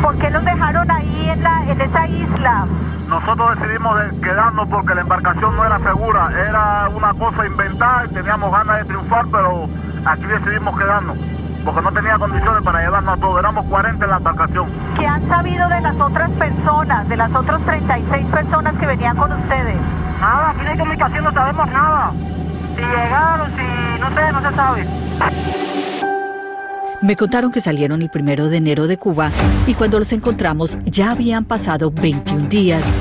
¿Por 0.00 0.16
qué 0.16 0.30
los 0.30 0.42
dejaron 0.42 0.90
ahí 0.90 1.28
en, 1.28 1.42
la, 1.42 1.64
en 1.70 1.80
esa 1.82 2.06
isla? 2.08 2.64
Nosotros 3.08 3.60
decidimos 3.60 4.00
de 4.00 4.20
quedarnos 4.22 4.68
porque 4.70 4.94
la 4.94 5.02
embarcación 5.02 5.54
no 5.54 5.66
era 5.66 5.78
segura, 5.80 6.30
era 6.48 6.88
una 6.88 7.12
cosa 7.12 7.44
inventada 7.44 8.06
y 8.06 8.14
teníamos 8.14 8.50
ganas 8.52 8.78
de 8.78 8.84
triunfar, 8.86 9.26
pero 9.30 9.68
aquí 10.06 10.24
decidimos 10.24 10.78
quedarnos 10.78 11.18
porque 11.64 11.80
no 11.80 11.92
tenía 11.92 12.18
condiciones 12.18 12.62
para 12.62 12.80
llevarnos 12.80 13.18
a 13.18 13.20
todos, 13.20 13.38
éramos 13.38 13.66
40 13.66 14.04
en 14.04 14.10
la 14.10 14.16
embarcación. 14.16 14.66
¿Qué 14.96 15.06
han 15.06 15.28
sabido 15.28 15.68
de 15.68 15.80
las 15.80 16.00
otras 16.00 16.30
personas, 16.30 17.08
de 17.08 17.16
las 17.16 17.34
otras 17.34 17.60
36 17.62 18.26
personas 18.26 18.74
que 18.76 18.86
venían 18.86 19.16
con 19.16 19.32
ustedes? 19.32 19.76
Nada, 20.20 20.50
aquí 20.50 20.64
no 20.64 20.70
hay 20.70 20.78
comunicación, 20.78 21.24
no 21.24 21.32
sabemos 21.32 21.70
nada. 21.70 22.12
Si 22.76 22.82
llegaron, 22.82 23.50
si 23.50 24.00
no 24.00 24.08
sé, 24.10 24.32
no 24.32 24.40
se 24.40 24.56
sabe. 24.56 24.86
Me 27.02 27.16
contaron 27.16 27.50
que 27.50 27.60
salieron 27.60 28.00
el 28.00 28.10
primero 28.10 28.48
de 28.48 28.58
enero 28.58 28.86
de 28.86 28.96
Cuba 28.96 29.30
y 29.66 29.74
cuando 29.74 29.98
los 29.98 30.12
encontramos 30.12 30.78
ya 30.84 31.10
habían 31.10 31.44
pasado 31.44 31.90
21 31.90 32.48
días. 32.48 32.96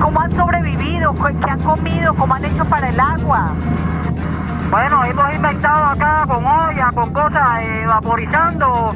¿Cómo 0.00 0.20
han 0.20 0.30
sobrevivido? 0.32 1.14
¿Qué 1.14 1.50
han 1.50 1.60
comido? 1.60 2.14
¿Cómo 2.14 2.34
han 2.34 2.44
hecho 2.44 2.64
para 2.64 2.88
el 2.88 2.98
agua? 2.98 3.52
Bueno, 4.72 5.04
hemos 5.04 5.34
inventado 5.34 5.84
acá 5.84 6.24
con 6.26 6.46
olla, 6.46 6.90
con 6.94 7.12
cosas, 7.12 7.62
eh, 7.62 7.84
vaporizando, 7.86 8.94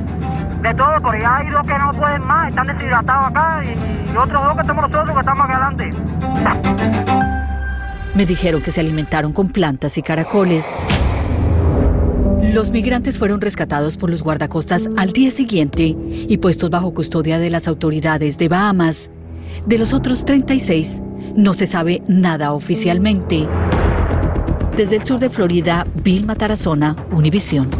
de 0.62 0.72
todo, 0.72 0.94
pero 1.02 1.20
ya 1.20 1.36
hay 1.36 1.50
dos 1.50 1.66
que 1.66 1.78
no 1.78 1.92
pueden 1.92 2.22
más, 2.22 2.48
están 2.48 2.66
deshidratados 2.68 3.26
acá 3.26 3.62
y, 3.62 4.10
y 4.10 4.16
otros 4.16 4.42
dos 4.42 4.56
que 4.56 4.64
somos 4.66 4.90
nosotros 4.90 5.14
que 5.14 5.20
estamos 5.20 5.50
adelante. 5.50 5.90
Me 8.14 8.24
dijeron 8.24 8.62
que 8.62 8.70
se 8.70 8.80
alimentaron 8.80 9.34
con 9.34 9.50
plantas 9.50 9.98
y 9.98 10.02
caracoles. 10.02 10.74
Los 12.40 12.70
migrantes 12.70 13.18
fueron 13.18 13.42
rescatados 13.42 13.98
por 13.98 14.08
los 14.08 14.22
guardacostas 14.22 14.88
al 14.96 15.12
día 15.12 15.30
siguiente 15.30 15.94
y 16.08 16.38
puestos 16.38 16.70
bajo 16.70 16.94
custodia 16.94 17.38
de 17.38 17.50
las 17.50 17.68
autoridades 17.68 18.38
de 18.38 18.48
Bahamas. 18.48 19.10
De 19.66 19.76
los 19.76 19.92
otros 19.92 20.24
36, 20.24 21.02
no 21.34 21.52
se 21.52 21.66
sabe 21.66 22.02
nada 22.08 22.52
oficialmente. 22.52 23.46
Desde 24.76 24.96
el 24.96 25.06
sur 25.06 25.18
de 25.18 25.30
Florida, 25.30 25.86
Vilma 25.94 26.34
Tarazona, 26.34 26.94
Univisión. 27.10 27.70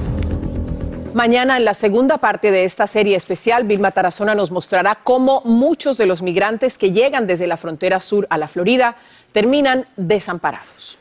Mañana 1.12 1.58
en 1.58 1.66
la 1.66 1.74
segunda 1.74 2.16
parte 2.16 2.50
de 2.50 2.64
esta 2.64 2.86
serie 2.86 3.16
especial, 3.16 3.64
Vilma 3.64 3.90
Tarazona 3.90 4.34
nos 4.34 4.50
mostrará 4.50 4.94
cómo 5.04 5.42
muchos 5.44 5.98
de 5.98 6.06
los 6.06 6.22
migrantes 6.22 6.78
que 6.78 6.92
llegan 6.92 7.26
desde 7.26 7.46
la 7.46 7.58
frontera 7.58 8.00
sur 8.00 8.26
a 8.30 8.38
la 8.38 8.48
Florida 8.48 8.96
terminan 9.32 9.84
desamparados. 9.98 10.98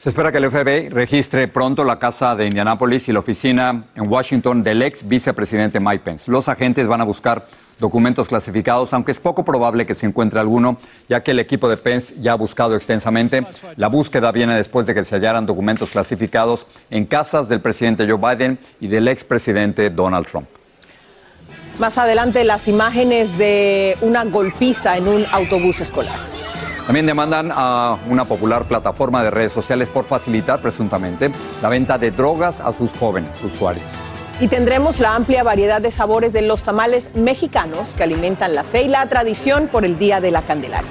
Se 0.00 0.08
espera 0.08 0.32
que 0.32 0.38
el 0.38 0.50
FBI 0.50 0.88
registre 0.88 1.46
pronto 1.46 1.84
la 1.84 1.98
casa 1.98 2.34
de 2.34 2.46
Indianápolis 2.46 3.06
y 3.10 3.12
la 3.12 3.18
oficina 3.18 3.84
en 3.94 4.10
Washington 4.10 4.62
del 4.62 4.80
ex 4.80 5.06
vicepresidente 5.06 5.78
Mike 5.78 6.02
Pence. 6.02 6.30
Los 6.30 6.48
agentes 6.48 6.86
van 6.86 7.02
a 7.02 7.04
buscar 7.04 7.46
documentos 7.78 8.26
clasificados, 8.26 8.94
aunque 8.94 9.12
es 9.12 9.20
poco 9.20 9.44
probable 9.44 9.84
que 9.84 9.94
se 9.94 10.06
encuentre 10.06 10.40
alguno, 10.40 10.78
ya 11.06 11.22
que 11.22 11.32
el 11.32 11.38
equipo 11.38 11.68
de 11.68 11.76
Pence 11.76 12.14
ya 12.18 12.32
ha 12.32 12.36
buscado 12.36 12.76
extensamente. 12.76 13.46
La 13.76 13.88
búsqueda 13.88 14.32
viene 14.32 14.54
después 14.54 14.86
de 14.86 14.94
que 14.94 15.04
se 15.04 15.16
hallaran 15.16 15.44
documentos 15.44 15.90
clasificados 15.90 16.66
en 16.88 17.04
casas 17.04 17.50
del 17.50 17.60
presidente 17.60 18.08
Joe 18.08 18.16
Biden 18.16 18.58
y 18.80 18.88
del 18.88 19.06
expresidente 19.06 19.90
Donald 19.90 20.26
Trump. 20.26 20.48
Más 21.78 21.98
adelante 21.98 22.44
las 22.44 22.68
imágenes 22.68 23.36
de 23.36 23.98
una 24.00 24.24
golpiza 24.24 24.96
en 24.96 25.08
un 25.08 25.26
autobús 25.30 25.78
escolar. 25.82 26.39
También 26.90 27.06
demandan 27.06 27.52
a 27.54 27.98
una 28.08 28.24
popular 28.24 28.64
plataforma 28.64 29.22
de 29.22 29.30
redes 29.30 29.52
sociales 29.52 29.88
por 29.88 30.04
facilitar 30.04 30.60
presuntamente 30.60 31.30
la 31.62 31.68
venta 31.68 31.98
de 31.98 32.10
drogas 32.10 32.60
a 32.60 32.72
sus 32.72 32.90
jóvenes 32.90 33.30
usuarios. 33.44 33.84
Y 34.40 34.48
tendremos 34.48 34.98
la 34.98 35.14
amplia 35.14 35.44
variedad 35.44 35.80
de 35.80 35.92
sabores 35.92 36.32
de 36.32 36.42
los 36.42 36.64
tamales 36.64 37.14
mexicanos 37.14 37.94
que 37.94 38.02
alimentan 38.02 38.56
la 38.56 38.64
fe 38.64 38.82
y 38.82 38.88
la 38.88 39.06
tradición 39.06 39.68
por 39.68 39.84
el 39.84 40.00
Día 40.00 40.20
de 40.20 40.32
la 40.32 40.42
Candelaria. 40.42 40.90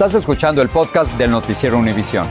Estás 0.00 0.14
escuchando 0.14 0.62
el 0.62 0.70
podcast 0.70 1.12
del 1.18 1.30
noticiero 1.30 1.76
Univisión. 1.76 2.26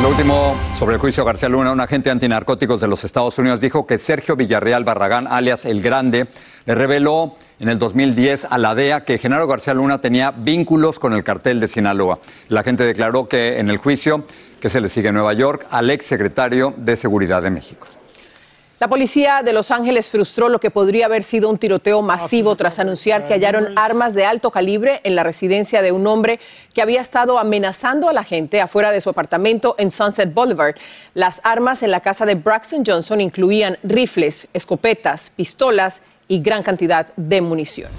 Lo 0.00 0.08
último 0.08 0.56
sobre 0.72 0.94
el 0.94 0.98
juicio 0.98 1.22
García 1.22 1.50
Luna. 1.50 1.70
Un 1.70 1.80
agente 1.80 2.08
antinarcóticos 2.08 2.80
de 2.80 2.88
los 2.88 3.04
Estados 3.04 3.38
Unidos 3.38 3.60
dijo 3.60 3.86
que 3.86 3.98
Sergio 3.98 4.36
Villarreal 4.36 4.82
Barragán, 4.82 5.26
alias 5.26 5.66
El 5.66 5.82
Grande, 5.82 6.28
le 6.64 6.74
reveló 6.74 7.36
en 7.58 7.68
el 7.68 7.78
2010 7.78 8.46
a 8.48 8.56
la 8.56 8.74
DEA 8.74 9.04
que 9.04 9.18
Genaro 9.18 9.46
García 9.46 9.74
Luna 9.74 10.00
tenía 10.00 10.30
vínculos 10.30 10.98
con 10.98 11.12
el 11.12 11.24
cartel 11.24 11.60
de 11.60 11.68
Sinaloa. 11.68 12.20
El 12.48 12.56
agente 12.56 12.84
declaró 12.84 13.28
que 13.28 13.58
en 13.58 13.68
el 13.68 13.76
juicio 13.76 14.24
que 14.62 14.70
se 14.70 14.80
le 14.80 14.88
sigue 14.88 15.08
en 15.08 15.16
Nueva 15.16 15.34
York 15.34 15.66
al 15.70 15.90
ex 15.90 16.06
secretario 16.06 16.72
de 16.74 16.96
Seguridad 16.96 17.42
de 17.42 17.50
México. 17.50 17.86
La 18.80 18.88
policía 18.88 19.42
de 19.44 19.52
Los 19.52 19.70
Ángeles 19.70 20.08
frustró 20.08 20.48
lo 20.48 20.58
que 20.58 20.70
podría 20.70 21.04
haber 21.04 21.22
sido 21.22 21.50
un 21.50 21.58
tiroteo 21.58 22.00
masivo 22.00 22.56
tras 22.56 22.78
anunciar 22.78 23.26
que 23.26 23.34
hallaron 23.34 23.78
armas 23.78 24.14
de 24.14 24.24
alto 24.24 24.50
calibre 24.50 25.02
en 25.04 25.14
la 25.14 25.22
residencia 25.22 25.82
de 25.82 25.92
un 25.92 26.06
hombre 26.06 26.40
que 26.72 26.80
había 26.80 27.02
estado 27.02 27.38
amenazando 27.38 28.08
a 28.08 28.14
la 28.14 28.24
gente 28.24 28.58
afuera 28.58 28.90
de 28.90 29.02
su 29.02 29.10
apartamento 29.10 29.74
en 29.76 29.90
Sunset 29.90 30.32
Boulevard. 30.32 30.76
Las 31.12 31.42
armas 31.44 31.82
en 31.82 31.90
la 31.90 32.00
casa 32.00 32.24
de 32.24 32.36
Braxton 32.36 32.82
Johnson 32.86 33.20
incluían 33.20 33.76
rifles, 33.82 34.48
escopetas, 34.54 35.28
pistolas 35.28 36.00
y 36.26 36.40
gran 36.40 36.62
cantidad 36.62 37.08
de 37.16 37.42
munición. 37.42 37.90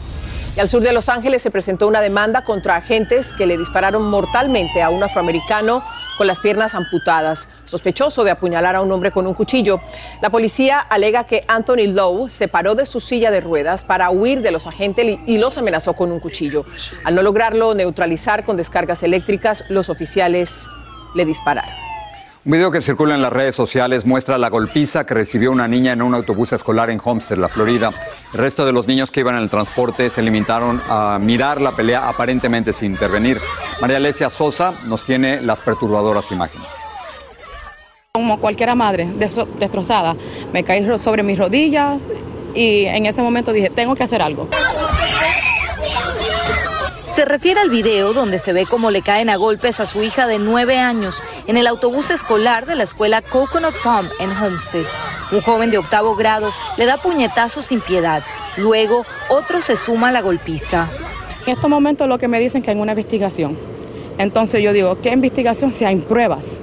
Y 0.58 0.60
al 0.60 0.68
sur 0.68 0.82
de 0.82 0.94
Los 0.94 1.10
Ángeles 1.10 1.44
se 1.44 1.52
presentó 1.52 1.88
una 1.88 2.02
demanda 2.02 2.44
contra 2.44 2.76
agentes 2.76 3.34
que 3.34 3.46
le 3.46 3.58
dispararon 3.58 4.10
mortalmente 4.10 4.82
a 4.82 4.90
un 4.90 5.04
afroamericano 5.04 5.84
con 6.22 6.28
las 6.28 6.40
piernas 6.40 6.76
amputadas, 6.76 7.48
sospechoso 7.66 8.24
de 8.24 8.30
apuñalar 8.30 8.76
a 8.76 8.82
un 8.82 8.92
hombre 8.92 9.10
con 9.10 9.26
un 9.26 9.34
cuchillo. 9.34 9.82
La 10.22 10.30
policía 10.30 10.78
alega 10.78 11.24
que 11.24 11.44
Anthony 11.48 11.88
Lowe 11.88 12.30
se 12.30 12.48
paró 12.48 12.76
de 12.76 12.86
su 12.86 13.00
silla 13.00 13.32
de 13.32 13.42
ruedas 13.42 13.84
para 13.84 14.12
huir 14.12 14.44
de 14.44 14.52
los 14.52 14.68
agentes 14.68 15.18
y 15.26 15.40
los 15.40 15.58
amenazó 15.58 15.94
con 15.94 16.12
un 16.12 16.20
cuchillo. 16.20 16.64
Al 17.06 17.16
no 17.16 17.24
lograrlo 17.24 17.74
neutralizar 17.74 18.46
con 18.46 18.56
descargas 18.56 19.02
eléctricas, 19.02 19.66
los 19.70 19.90
oficiales 19.90 20.68
le 21.16 21.26
dispararon. 21.26 21.91
Un 22.44 22.54
video 22.54 22.72
que 22.72 22.82
circula 22.82 23.14
en 23.14 23.22
las 23.22 23.32
redes 23.32 23.54
sociales 23.54 24.04
muestra 24.04 24.40
la 24.40 24.50
golpiza 24.50 25.06
que 25.06 25.14
recibió 25.14 25.52
una 25.52 25.68
niña 25.68 25.94
en 25.94 26.02
un 26.02 26.16
autobús 26.16 26.52
escolar 26.54 26.90
en 26.90 27.00
Homestead, 27.04 27.38
la 27.38 27.48
Florida. 27.50 27.92
El 28.34 28.40
resto 28.40 28.66
de 28.66 28.74
los 28.74 28.88
niños 28.88 29.12
que 29.12 29.20
iban 29.20 29.36
en 29.36 29.44
el 29.44 29.50
transporte 29.52 30.10
se 30.10 30.24
limitaron 30.24 30.82
a 30.90 31.20
mirar 31.22 31.62
la 31.62 31.72
pelea 31.72 32.10
aparentemente 32.10 32.74
sin 32.74 32.94
intervenir. 32.94 33.40
María 33.80 33.98
Alesia 33.98 34.32
Sosa 34.32 34.74
nos 34.88 35.04
tiene 35.04 35.40
las 35.40 35.60
perturbadoras 35.60 36.32
imágenes. 36.32 36.68
Como 38.14 38.40
cualquiera 38.40 38.74
madre 38.74 39.08
destrozada, 39.60 40.16
me 40.52 40.64
caí 40.64 40.98
sobre 40.98 41.22
mis 41.22 41.38
rodillas 41.38 42.10
y 42.56 42.86
en 42.86 43.06
ese 43.06 43.22
momento 43.22 43.54
dije, 43.54 43.70
tengo 43.70 43.94
que 43.94 44.02
hacer 44.02 44.20
algo. 44.20 44.48
Se 47.14 47.26
refiere 47.26 47.60
al 47.60 47.70
video 47.70 48.14
donde 48.14 48.40
se 48.40 48.54
ve 48.54 48.66
cómo 48.66 48.90
le 48.90 49.02
caen 49.02 49.30
a 49.30 49.36
golpes 49.36 49.82
a 49.82 49.86
su 49.86 50.02
hija 50.02 50.28
de 50.28 50.40
nueve 50.40 50.78
años 50.78 51.22
en 51.46 51.58
el 51.58 51.68
autobús 51.68 52.10
escolar 52.10 52.66
de 52.66 52.76
la 52.76 52.84
escuela 52.84 53.22
Coconut 53.22 53.76
Palm 53.84 54.08
en 54.22 54.32
Homestead. 54.32 54.86
Un 55.34 55.42
joven 55.42 55.72
de 55.72 55.78
octavo 55.78 56.16
grado 56.16 56.54
le 56.78 56.86
da 56.86 56.96
puñetazos 56.96 57.66
sin 57.66 57.82
piedad. 57.82 58.24
Luego, 58.56 59.06
otro 59.28 59.60
se 59.60 59.76
suma 59.76 60.08
a 60.08 60.12
la 60.14 60.22
golpiza. 60.22 60.88
En 61.46 61.52
estos 61.52 61.70
momentos 61.70 62.08
lo 62.08 62.18
que 62.18 62.30
me 62.30 62.40
dicen 62.40 62.64
que 62.64 62.72
hay 62.72 62.78
una 62.78 62.94
investigación. 62.94 63.58
Entonces 64.18 64.64
yo 64.64 64.72
digo, 64.72 64.98
¿qué 65.02 65.10
investigación 65.10 65.70
si 65.70 65.84
hay 65.84 65.98
pruebas? 65.98 66.62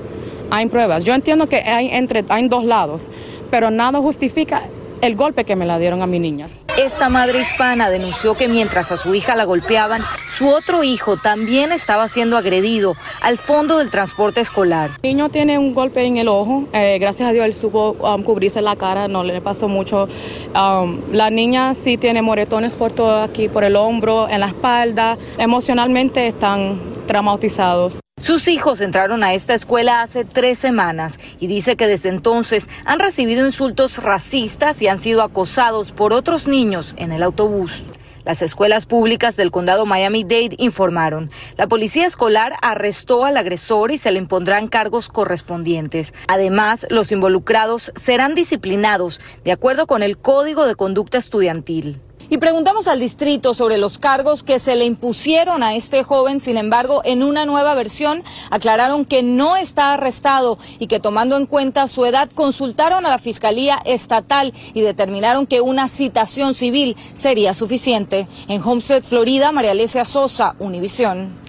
Hay 0.50 0.66
pruebas. 0.68 1.04
Yo 1.04 1.12
entiendo 1.12 1.46
que 1.50 1.56
hay 1.56 1.90
entre 1.90 2.24
hay 2.26 2.48
dos 2.48 2.64
lados, 2.64 3.10
pero 3.50 3.70
nada 3.70 3.98
justifica 3.98 4.62
el 5.00 5.16
golpe 5.16 5.44
que 5.44 5.56
me 5.56 5.66
la 5.66 5.78
dieron 5.78 6.02
a 6.02 6.06
mi 6.06 6.18
niña. 6.18 6.46
Esta 6.78 7.08
madre 7.08 7.40
hispana 7.40 7.90
denunció 7.90 8.34
que 8.34 8.46
mientras 8.46 8.92
a 8.92 8.96
su 8.96 9.12
hija 9.14 9.34
la 9.34 9.44
golpeaban, 9.44 10.02
su 10.28 10.48
otro 10.48 10.84
hijo 10.84 11.16
también 11.16 11.72
estaba 11.72 12.06
siendo 12.06 12.36
agredido 12.36 12.94
al 13.20 13.36
fondo 13.36 13.78
del 13.78 13.90
transporte 13.90 14.40
escolar. 14.40 14.90
El 15.02 15.16
niño 15.16 15.28
tiene 15.28 15.58
un 15.58 15.74
golpe 15.74 16.04
en 16.04 16.18
el 16.18 16.28
ojo, 16.28 16.68
eh, 16.72 16.98
gracias 17.00 17.28
a 17.28 17.32
Dios 17.32 17.46
él 17.46 17.54
supo 17.54 17.96
um, 18.00 18.22
cubrirse 18.22 18.62
la 18.62 18.76
cara, 18.76 19.08
no 19.08 19.24
le 19.24 19.40
pasó 19.40 19.66
mucho. 19.68 20.08
Um, 20.54 21.00
la 21.10 21.30
niña 21.30 21.74
sí 21.74 21.96
tiene 21.96 22.22
moretones 22.22 22.76
por 22.76 22.92
todo 22.92 23.22
aquí, 23.22 23.48
por 23.48 23.64
el 23.64 23.74
hombro, 23.74 24.28
en 24.28 24.40
la 24.40 24.46
espalda, 24.46 25.18
emocionalmente 25.36 26.28
están 26.28 26.78
traumatizados. 27.06 28.00
Sus 28.20 28.48
hijos 28.48 28.80
entraron 28.80 29.22
a 29.22 29.32
esta 29.32 29.54
escuela 29.54 30.02
hace 30.02 30.24
tres 30.24 30.58
semanas 30.58 31.20
y 31.38 31.46
dice 31.46 31.76
que 31.76 31.86
desde 31.86 32.08
entonces 32.08 32.68
han 32.84 32.98
recibido 32.98 33.46
insultos 33.46 34.02
racistas 34.02 34.82
y 34.82 34.88
han 34.88 34.98
sido 34.98 35.22
acosados 35.22 35.92
por 35.92 36.12
otros 36.12 36.48
niños 36.48 36.94
en 36.98 37.12
el 37.12 37.22
autobús. 37.22 37.84
Las 38.24 38.42
escuelas 38.42 38.86
públicas 38.86 39.36
del 39.36 39.52
condado 39.52 39.86
Miami-Dade 39.86 40.56
informaron. 40.58 41.28
La 41.56 41.68
policía 41.68 42.06
escolar 42.06 42.54
arrestó 42.60 43.24
al 43.24 43.36
agresor 43.36 43.92
y 43.92 43.98
se 43.98 44.10
le 44.10 44.18
impondrán 44.18 44.68
cargos 44.68 45.08
correspondientes. 45.08 46.12
Además, 46.26 46.86
los 46.90 47.12
involucrados 47.12 47.92
serán 47.94 48.34
disciplinados 48.34 49.20
de 49.44 49.52
acuerdo 49.52 49.86
con 49.86 50.02
el 50.02 50.18
Código 50.18 50.66
de 50.66 50.74
Conducta 50.74 51.18
Estudiantil. 51.18 52.00
Y 52.30 52.36
preguntamos 52.36 52.88
al 52.88 53.00
distrito 53.00 53.54
sobre 53.54 53.78
los 53.78 53.96
cargos 53.96 54.42
que 54.42 54.58
se 54.58 54.76
le 54.76 54.84
impusieron 54.84 55.62
a 55.62 55.74
este 55.74 56.04
joven. 56.04 56.40
Sin 56.40 56.58
embargo, 56.58 57.00
en 57.04 57.22
una 57.22 57.46
nueva 57.46 57.74
versión 57.74 58.22
aclararon 58.50 59.06
que 59.06 59.22
no 59.22 59.56
está 59.56 59.94
arrestado 59.94 60.58
y 60.78 60.88
que 60.88 61.00
tomando 61.00 61.38
en 61.38 61.46
cuenta 61.46 61.88
su 61.88 62.04
edad 62.04 62.28
consultaron 62.34 63.06
a 63.06 63.08
la 63.08 63.18
Fiscalía 63.18 63.80
Estatal 63.86 64.52
y 64.74 64.82
determinaron 64.82 65.46
que 65.46 65.62
una 65.62 65.88
citación 65.88 66.52
civil 66.52 66.96
sería 67.14 67.54
suficiente. 67.54 68.28
En 68.46 68.62
Homestead, 68.62 69.04
Florida, 69.04 69.50
María 69.50 69.70
Alesia 69.70 70.04
Sosa, 70.04 70.54
Univisión. 70.58 71.47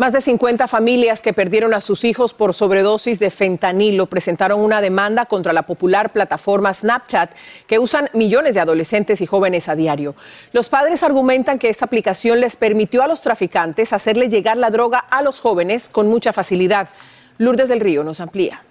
Más 0.00 0.14
de 0.14 0.22
50 0.22 0.66
familias 0.66 1.20
que 1.20 1.34
perdieron 1.34 1.74
a 1.74 1.82
sus 1.82 2.04
hijos 2.04 2.32
por 2.32 2.54
sobredosis 2.54 3.18
de 3.18 3.28
fentanilo 3.28 4.06
presentaron 4.06 4.58
una 4.58 4.80
demanda 4.80 5.26
contra 5.26 5.52
la 5.52 5.64
popular 5.64 6.10
plataforma 6.10 6.72
Snapchat 6.72 7.32
que 7.66 7.78
usan 7.78 8.08
millones 8.14 8.54
de 8.54 8.60
adolescentes 8.60 9.20
y 9.20 9.26
jóvenes 9.26 9.68
a 9.68 9.74
diario. 9.74 10.14
Los 10.52 10.70
padres 10.70 11.02
argumentan 11.02 11.58
que 11.58 11.68
esta 11.68 11.84
aplicación 11.84 12.40
les 12.40 12.56
permitió 12.56 13.02
a 13.02 13.08
los 13.08 13.20
traficantes 13.20 13.92
hacerle 13.92 14.30
llegar 14.30 14.56
la 14.56 14.70
droga 14.70 15.00
a 15.00 15.20
los 15.20 15.38
jóvenes 15.38 15.90
con 15.90 16.08
mucha 16.08 16.32
facilidad. 16.32 16.88
Lourdes 17.36 17.68
del 17.68 17.80
Río 17.80 18.02
nos 18.02 18.20
amplía. 18.20 18.62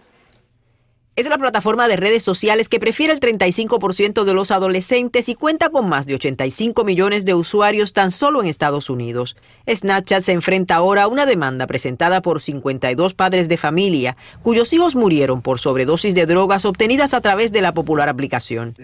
Es 1.20 1.28
la 1.28 1.38
plataforma 1.38 1.90
de 1.90 1.98
redes 1.98 2.24
sociales 2.24 2.70
que 2.70 2.80
prefiere 2.80 3.12
el 3.12 3.20
35% 3.20 4.24
de 4.24 4.34
los 4.34 4.52
adolescentes 4.52 5.28
y 5.28 5.36
cuenta 5.36 5.70
con 5.70 5.90
más 5.90 6.06
de 6.06 6.16
85 6.16 6.86
millones 6.86 7.26
de 7.26 7.34
usuarios 7.34 7.92
tan 7.92 8.10
solo 8.10 8.42
en 8.42 8.48
Estados 8.48 8.90
Unidos. 8.90 9.36
Snapchat 9.70 10.24
se 10.24 10.32
enfrenta 10.32 10.76
ahora 10.76 11.04
a 11.04 11.08
una 11.10 11.26
demanda 11.26 11.68
presentada 11.68 12.22
por 12.22 12.40
52 12.40 13.16
padres 13.16 13.50
de 13.50 13.58
familia 13.58 14.16
cuyos 14.44 14.72
hijos 14.72 14.96
murieron 14.96 15.42
por 15.42 15.60
sobredosis 15.60 16.16
de 16.16 16.26
drogas 16.26 16.64
obtenidas 16.64 17.14
a 17.14 17.20
través 17.20 17.52
de 17.52 17.60
la 17.60 17.74
popular 17.74 18.08
aplicación. 18.08 18.78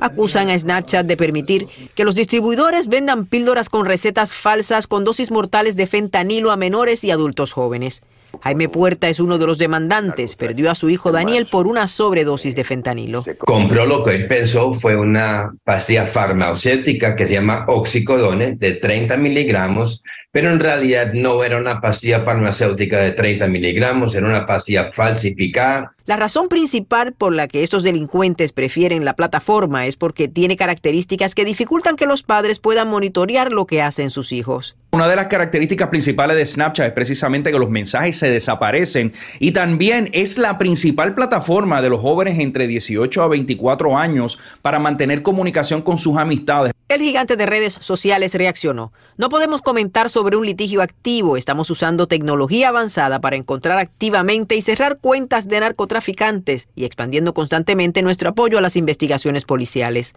Acusan 0.00 0.48
a 0.48 0.58
Snapchat 0.58 1.04
de 1.04 1.18
permitir 1.18 1.66
que 1.94 2.04
los 2.04 2.14
distribuidores 2.14 2.88
vendan 2.88 3.26
píldoras 3.26 3.68
con 3.68 3.84
recetas 3.84 4.32
falsas 4.32 4.86
con 4.86 5.04
dosis 5.04 5.30
mortales 5.30 5.76
de 5.76 5.86
fentanilo 5.86 6.52
a 6.52 6.56
menores 6.56 7.04
y 7.04 7.10
adultos 7.10 7.52
jóvenes. 7.52 8.00
Jaime 8.40 8.68
Puerta 8.68 9.08
es 9.08 9.20
uno 9.20 9.38
de 9.38 9.46
los 9.46 9.58
demandantes. 9.58 10.36
Perdió 10.36 10.70
a 10.70 10.74
su 10.74 10.90
hijo 10.90 11.12
Daniel 11.12 11.46
por 11.50 11.66
una 11.66 11.86
sobredosis 11.88 12.54
de 12.54 12.64
fentanilo. 12.64 13.24
Compró 13.38 13.86
lo 13.86 14.02
que 14.02 14.14
él 14.14 14.24
pensó 14.26 14.74
fue 14.74 14.96
una 14.96 15.52
pastilla 15.64 16.06
farmacéutica 16.06 17.14
que 17.14 17.26
se 17.26 17.34
llama 17.34 17.64
oxicodone 17.68 18.56
de 18.56 18.72
30 18.72 19.16
miligramos, 19.16 20.02
pero 20.30 20.50
en 20.50 20.60
realidad 20.60 21.12
no 21.14 21.44
era 21.44 21.58
una 21.58 21.80
pastilla 21.80 22.22
farmacéutica 22.22 22.98
de 22.98 23.12
30 23.12 23.46
miligramos, 23.48 24.14
era 24.14 24.26
una 24.26 24.46
pastilla 24.46 24.86
falsificada. 24.86 25.92
La 26.06 26.16
razón 26.16 26.48
principal 26.48 27.12
por 27.12 27.32
la 27.32 27.48
que 27.48 27.62
estos 27.62 27.82
delincuentes 27.82 28.52
prefieren 28.52 29.04
la 29.04 29.14
plataforma 29.14 29.86
es 29.86 29.96
porque 29.96 30.28
tiene 30.28 30.56
características 30.56 31.34
que 31.34 31.44
dificultan 31.44 31.96
que 31.96 32.06
los 32.06 32.22
padres 32.22 32.58
puedan 32.58 32.88
monitorear 32.88 33.52
lo 33.52 33.66
que 33.66 33.82
hacen 33.82 34.10
sus 34.10 34.32
hijos. 34.32 34.76
Una 34.94 35.08
de 35.08 35.16
las 35.16 35.28
características 35.28 35.88
principales 35.88 36.36
de 36.36 36.44
Snapchat 36.44 36.88
es 36.88 36.92
precisamente 36.92 37.50
que 37.50 37.58
los 37.58 37.70
mensajes 37.70 38.18
se 38.18 38.28
desaparecen 38.28 39.14
y 39.40 39.52
también 39.52 40.10
es 40.12 40.36
la 40.36 40.58
principal 40.58 41.14
plataforma 41.14 41.80
de 41.80 41.88
los 41.88 42.00
jóvenes 42.00 42.38
entre 42.38 42.66
18 42.66 43.22
a 43.22 43.28
24 43.28 43.96
años 43.96 44.38
para 44.60 44.78
mantener 44.78 45.22
comunicación 45.22 45.80
con 45.80 45.98
sus 45.98 46.18
amistades. 46.18 46.74
El 46.90 47.00
gigante 47.00 47.36
de 47.36 47.46
redes 47.46 47.78
sociales 47.80 48.34
reaccionó. 48.34 48.92
No 49.16 49.30
podemos 49.30 49.62
comentar 49.62 50.10
sobre 50.10 50.36
un 50.36 50.44
litigio 50.44 50.82
activo. 50.82 51.38
Estamos 51.38 51.70
usando 51.70 52.06
tecnología 52.06 52.68
avanzada 52.68 53.18
para 53.18 53.36
encontrar 53.36 53.78
activamente 53.78 54.56
y 54.56 54.60
cerrar 54.60 54.98
cuentas 54.98 55.48
de 55.48 55.58
narcotraficantes 55.60 56.68
y 56.74 56.84
expandiendo 56.84 57.32
constantemente 57.32 58.02
nuestro 58.02 58.28
apoyo 58.28 58.58
a 58.58 58.60
las 58.60 58.76
investigaciones 58.76 59.46
policiales. 59.46 60.12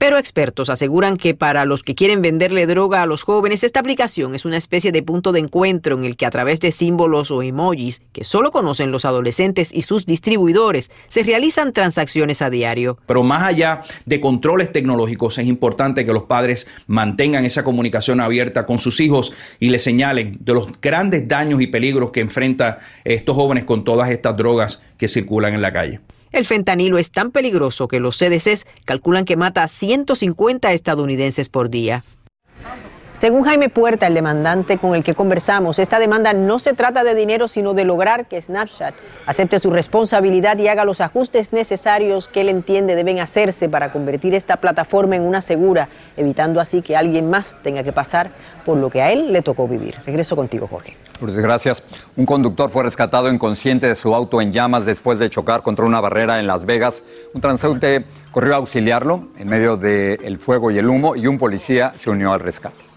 Pero 0.00 0.16
expertos 0.16 0.70
aseguran 0.70 1.18
que 1.18 1.34
para 1.34 1.66
los 1.66 1.82
que 1.82 1.94
quieren 1.94 2.22
venderle 2.22 2.66
droga 2.66 3.02
a 3.02 3.06
los 3.06 3.22
jóvenes, 3.22 3.62
esta 3.64 3.80
aplicación 3.80 4.34
es 4.34 4.46
una 4.46 4.56
especie 4.56 4.92
de 4.92 5.02
punto 5.02 5.30
de 5.30 5.40
encuentro 5.40 5.94
en 5.94 6.06
el 6.06 6.16
que 6.16 6.24
a 6.24 6.30
través 6.30 6.58
de 6.58 6.72
símbolos 6.72 7.30
o 7.30 7.42
emojis 7.42 8.00
que 8.14 8.24
solo 8.24 8.50
conocen 8.50 8.92
los 8.92 9.04
adolescentes 9.04 9.74
y 9.74 9.82
sus 9.82 10.06
distribuidores, 10.06 10.90
se 11.08 11.22
realizan 11.22 11.74
transacciones 11.74 12.40
a 12.40 12.48
diario. 12.48 12.96
Pero 13.04 13.22
más 13.22 13.42
allá 13.42 13.82
de 14.06 14.20
controles 14.22 14.72
tecnológicos, 14.72 15.36
es 15.36 15.46
importante 15.46 16.06
que 16.06 16.14
los 16.14 16.22
padres 16.22 16.66
mantengan 16.86 17.44
esa 17.44 17.62
comunicación 17.62 18.22
abierta 18.22 18.64
con 18.64 18.78
sus 18.78 19.00
hijos 19.00 19.34
y 19.58 19.68
les 19.68 19.84
señalen 19.84 20.38
de 20.40 20.54
los 20.54 20.80
grandes 20.80 21.28
daños 21.28 21.60
y 21.60 21.66
peligros 21.66 22.10
que 22.10 22.20
enfrentan 22.20 22.78
estos 23.04 23.36
jóvenes 23.36 23.64
con 23.64 23.84
todas 23.84 24.10
estas 24.10 24.34
drogas 24.34 24.82
que 24.96 25.08
circulan 25.08 25.52
en 25.52 25.60
la 25.60 25.74
calle. 25.74 26.00
El 26.32 26.46
fentanilo 26.46 26.98
es 26.98 27.10
tan 27.10 27.32
peligroso 27.32 27.88
que 27.88 28.00
los 28.00 28.16
CDCs 28.16 28.66
calculan 28.84 29.24
que 29.24 29.36
mata 29.36 29.64
a 29.64 29.68
150 29.68 30.72
estadounidenses 30.72 31.48
por 31.48 31.70
día. 31.70 32.04
Según 33.20 33.42
Jaime 33.42 33.68
Puerta, 33.68 34.06
el 34.06 34.14
demandante 34.14 34.78
con 34.78 34.94
el 34.94 35.04
que 35.04 35.12
conversamos, 35.12 35.78
esta 35.78 35.98
demanda 35.98 36.32
no 36.32 36.58
se 36.58 36.72
trata 36.72 37.04
de 37.04 37.14
dinero, 37.14 37.48
sino 37.48 37.74
de 37.74 37.84
lograr 37.84 38.28
que 38.28 38.40
Snapchat 38.40 38.94
acepte 39.26 39.58
su 39.58 39.70
responsabilidad 39.70 40.56
y 40.56 40.68
haga 40.68 40.86
los 40.86 41.02
ajustes 41.02 41.52
necesarios 41.52 42.28
que 42.28 42.40
él 42.40 42.48
entiende 42.48 42.94
deben 42.94 43.20
hacerse 43.20 43.68
para 43.68 43.92
convertir 43.92 44.32
esta 44.32 44.56
plataforma 44.56 45.16
en 45.16 45.22
una 45.22 45.42
segura, 45.42 45.90
evitando 46.16 46.62
así 46.62 46.80
que 46.80 46.96
alguien 46.96 47.28
más 47.28 47.58
tenga 47.62 47.82
que 47.82 47.92
pasar 47.92 48.30
por 48.64 48.78
lo 48.78 48.88
que 48.88 49.02
a 49.02 49.12
él 49.12 49.34
le 49.34 49.42
tocó 49.42 49.68
vivir. 49.68 49.96
Regreso 50.06 50.34
contigo, 50.34 50.66
Jorge. 50.66 50.96
Por 51.18 51.30
desgracias, 51.30 51.82
un 52.16 52.24
conductor 52.24 52.70
fue 52.70 52.84
rescatado 52.84 53.30
inconsciente 53.30 53.86
de 53.86 53.96
su 53.96 54.14
auto 54.14 54.40
en 54.40 54.50
llamas 54.50 54.86
después 54.86 55.18
de 55.18 55.28
chocar 55.28 55.60
contra 55.60 55.84
una 55.84 56.00
barrera 56.00 56.38
en 56.38 56.46
Las 56.46 56.64
Vegas. 56.64 57.02
Un 57.34 57.42
transeúnte 57.42 58.06
corrió 58.32 58.54
a 58.54 58.56
auxiliarlo 58.56 59.24
en 59.36 59.46
medio 59.46 59.76
del 59.76 60.38
fuego 60.38 60.70
y 60.70 60.78
el 60.78 60.88
humo 60.88 61.16
y 61.16 61.26
un 61.26 61.36
policía 61.36 61.92
se 61.92 62.08
unió 62.08 62.32
al 62.32 62.40
rescate. 62.40 62.90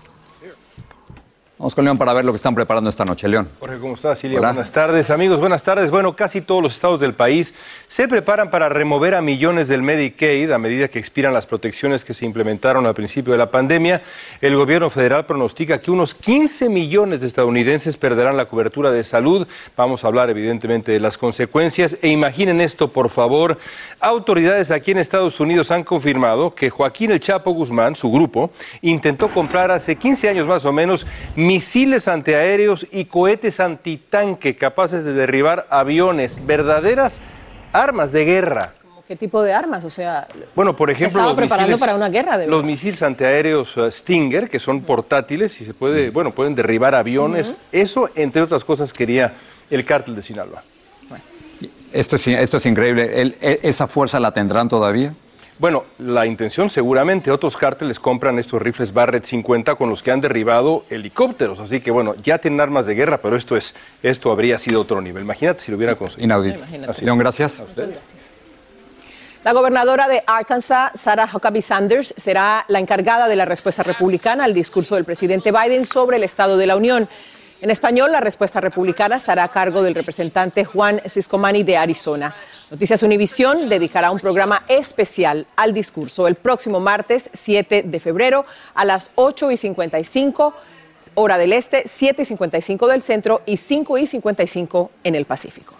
Vamos 1.64 1.76
con 1.76 1.86
León 1.86 1.98
para 1.98 2.12
ver 2.12 2.26
lo 2.26 2.34
que 2.34 2.36
están 2.36 2.54
preparando 2.54 2.90
esta 2.90 3.06
noche. 3.06 3.26
León. 3.26 3.48
Jorge, 3.58 3.78
¿cómo 3.78 3.94
estás, 3.94 4.20
Silvia? 4.20 4.38
Buenas 4.40 4.70
tardes, 4.70 5.10
amigos. 5.10 5.40
Buenas 5.40 5.64
tardes. 5.64 5.92
Bueno, 5.92 6.14
casi 6.14 6.42
todos 6.42 6.62
los 6.62 6.74
estados 6.74 7.00
del 7.00 7.14
país 7.14 7.56
se 7.88 8.06
preparan 8.10 8.52
para 8.52 8.68
remover 8.68 9.16
a 9.16 9.22
millones 9.22 9.70
del 9.70 9.82
Medicaid 9.82 10.52
a 10.52 10.58
medida 10.58 10.90
que 10.90 11.00
expiran 11.00 11.34
las 11.34 11.48
protecciones 11.48 12.04
que 12.04 12.14
se 12.14 12.26
implementaron 12.26 12.86
al 12.86 12.94
principio 12.94 13.32
de 13.32 13.38
la 13.38 13.50
pandemia. 13.50 14.02
El 14.42 14.58
gobierno 14.58 14.90
federal 14.90 15.26
pronostica 15.26 15.80
que 15.80 15.90
unos 15.90 16.14
15 16.14 16.68
millones 16.68 17.22
de 17.22 17.28
estadounidenses 17.28 17.96
perderán 17.96 18.36
la 18.36 18.44
cobertura 18.44 18.92
de 18.92 19.06
salud. 19.06 19.48
Vamos 19.78 20.04
a 20.04 20.08
hablar, 20.08 20.30
evidentemente, 20.30 20.92
de 20.92 21.00
las 21.00 21.18
consecuencias. 21.18 21.98
E 22.02 22.10
imaginen 22.10 22.60
esto, 22.60 22.90
por 22.90 23.10
favor. 23.10 23.58
Autoridades 24.02 24.70
aquí 24.70 24.92
en 24.92 24.98
Estados 24.98 25.40
Unidos 25.40 25.72
han 25.72 25.86
confirmado 25.86 26.54
que 26.54 26.70
Joaquín 26.70 27.12
El 27.12 27.22
Chapo 27.22 27.52
Guzmán, 27.52 27.96
su 27.96 28.12
grupo, 28.12 28.52
intentó 28.82 29.32
comprar 29.32 29.72
hace 29.72 29.96
15 29.96 30.28
años 30.28 30.46
más 30.46 30.66
o 30.66 30.74
menos 30.74 31.08
misiles 31.54 32.08
antiaéreos 32.08 32.88
y 32.92 33.06
cohetes 33.06 33.60
antitanque 33.60 34.56
capaces 34.56 35.06
de 35.06 35.14
derribar 35.14 35.68
aviones, 35.70 36.46
verdaderas 36.46 37.20
armas 37.72 38.12
de 38.12 38.26
guerra. 38.26 38.74
¿Qué 39.08 39.16
tipo 39.16 39.44
de 39.44 39.54
armas? 39.54 39.84
O 39.84 39.90
sea, 39.90 40.28
bueno, 40.56 40.76
por 40.76 40.90
ejemplo, 40.90 41.20
estaba 41.20 41.28
los 41.28 41.38
preparando 41.38 41.68
misiles, 41.68 41.80
para 41.80 41.96
una 41.96 42.10
guerra 42.10 42.38
de 42.38 42.48
los 42.48 42.64
misiles 42.64 43.04
antiaéreos 43.04 43.76
uh, 43.78 43.92
Stinger, 43.92 44.50
que 44.50 44.60
son 44.60 44.82
portátiles 44.82 45.60
y 45.62 45.66
se 45.66 45.74
puede, 45.74 46.10
bueno, 46.10 46.32
pueden 46.32 46.56
derribar 46.56 46.96
aviones. 46.96 47.54
Eso, 47.72 48.10
entre 48.16 48.42
otras 48.42 48.64
cosas, 48.64 48.92
quería 48.92 49.34
el 49.70 49.84
cártel 49.86 50.16
de 50.16 50.24
Sinaloa. 50.24 50.64
Esto 51.92 52.16
es, 52.16 52.28
esto 52.28 52.58
es 52.58 52.66
increíble. 52.66 53.22
El- 53.22 53.38
¿Esa 53.42 53.86
fuerza 53.88 54.20
la 54.20 54.32
tendrán 54.32 54.68
todavía? 54.68 55.14
Bueno, 55.60 55.86
la 56.00 56.26
intención 56.26 56.70
seguramente, 56.70 57.30
otros 57.32 57.58
cárteles 57.58 58.00
compran 58.00 58.40
estos 58.40 58.62
rifles 58.62 58.92
Barrett 58.94 59.24
50 59.24 59.76
con 59.76 59.90
los 59.90 60.02
que 60.02 60.12
han 60.12 60.20
derribado 60.20 60.84
helicópteros, 60.90 61.60
así 61.60 61.80
que 61.80 61.92
bueno, 61.92 62.16
ya 62.16 62.40
tienen 62.40 62.60
armas 62.60 62.88
de 62.88 62.96
guerra, 62.96 63.20
pero 63.22 63.36
esto 63.36 63.56
es, 63.56 63.76
esto 64.02 64.32
habría 64.32 64.58
sido 64.58 64.82
otro 64.82 65.00
nivel. 65.00 65.24
Imagínate 65.24 65.62
si 65.62 65.72
lo 65.72 65.78
hubiera 65.78 65.96
conseguido. 65.96 66.26
Inaudito. 66.26 66.64
León, 67.02 67.18
gracias. 67.18 67.64
La 69.44 69.52
gobernadora 69.52 70.08
de 70.08 70.24
Arkansas, 70.26 70.92
Sarah 70.96 71.30
Huckabee 71.32 71.62
Sanders, 71.62 72.14
será 72.16 72.64
la 72.70 72.80
encargada 72.80 73.28
de 73.28 73.36
la 73.36 73.44
respuesta 73.44 73.84
republicana 73.84 74.46
al 74.46 74.54
discurso 74.54 74.96
del 74.96 75.04
presidente 75.04 75.52
Biden 75.52 75.84
sobre 75.84 76.16
el 76.16 76.24
Estado 76.24 76.58
de 76.58 76.66
la 76.66 76.78
Unión. 76.78 77.10
En 77.64 77.72
español, 77.72 78.12
la 78.12 78.20
respuesta 78.20 78.60
republicana 78.60 79.16
estará 79.16 79.46
a 79.46 79.48
cargo 79.48 79.84
del 79.84 79.96
representante 79.96 80.66
Juan 80.66 81.02
Ciscomani 81.08 81.64
de 81.64 81.78
Arizona. 81.78 82.36
Noticias 82.70 83.02
Univisión 83.04 83.70
dedicará 83.70 84.12
un 84.12 84.20
programa 84.20 84.66
especial 84.68 85.48
al 85.56 85.72
discurso 85.72 86.28
el 86.28 86.36
próximo 86.36 86.82
martes 86.82 87.30
7 87.32 87.84
de 87.84 88.00
febrero 88.02 88.46
a 88.76 88.84
las 88.84 89.12
8 89.16 89.50
y 89.52 89.56
55 89.56 90.54
hora 91.14 91.38
del 91.38 91.54
este, 91.54 91.84
7 91.86 92.24
y 92.24 92.26
55 92.26 92.88
del 92.90 93.02
centro 93.02 93.42
y 93.46 93.56
5 93.56 93.98
y 93.98 94.08
55 94.08 94.92
en 95.06 95.16
el 95.16 95.24
Pacífico. 95.24 95.76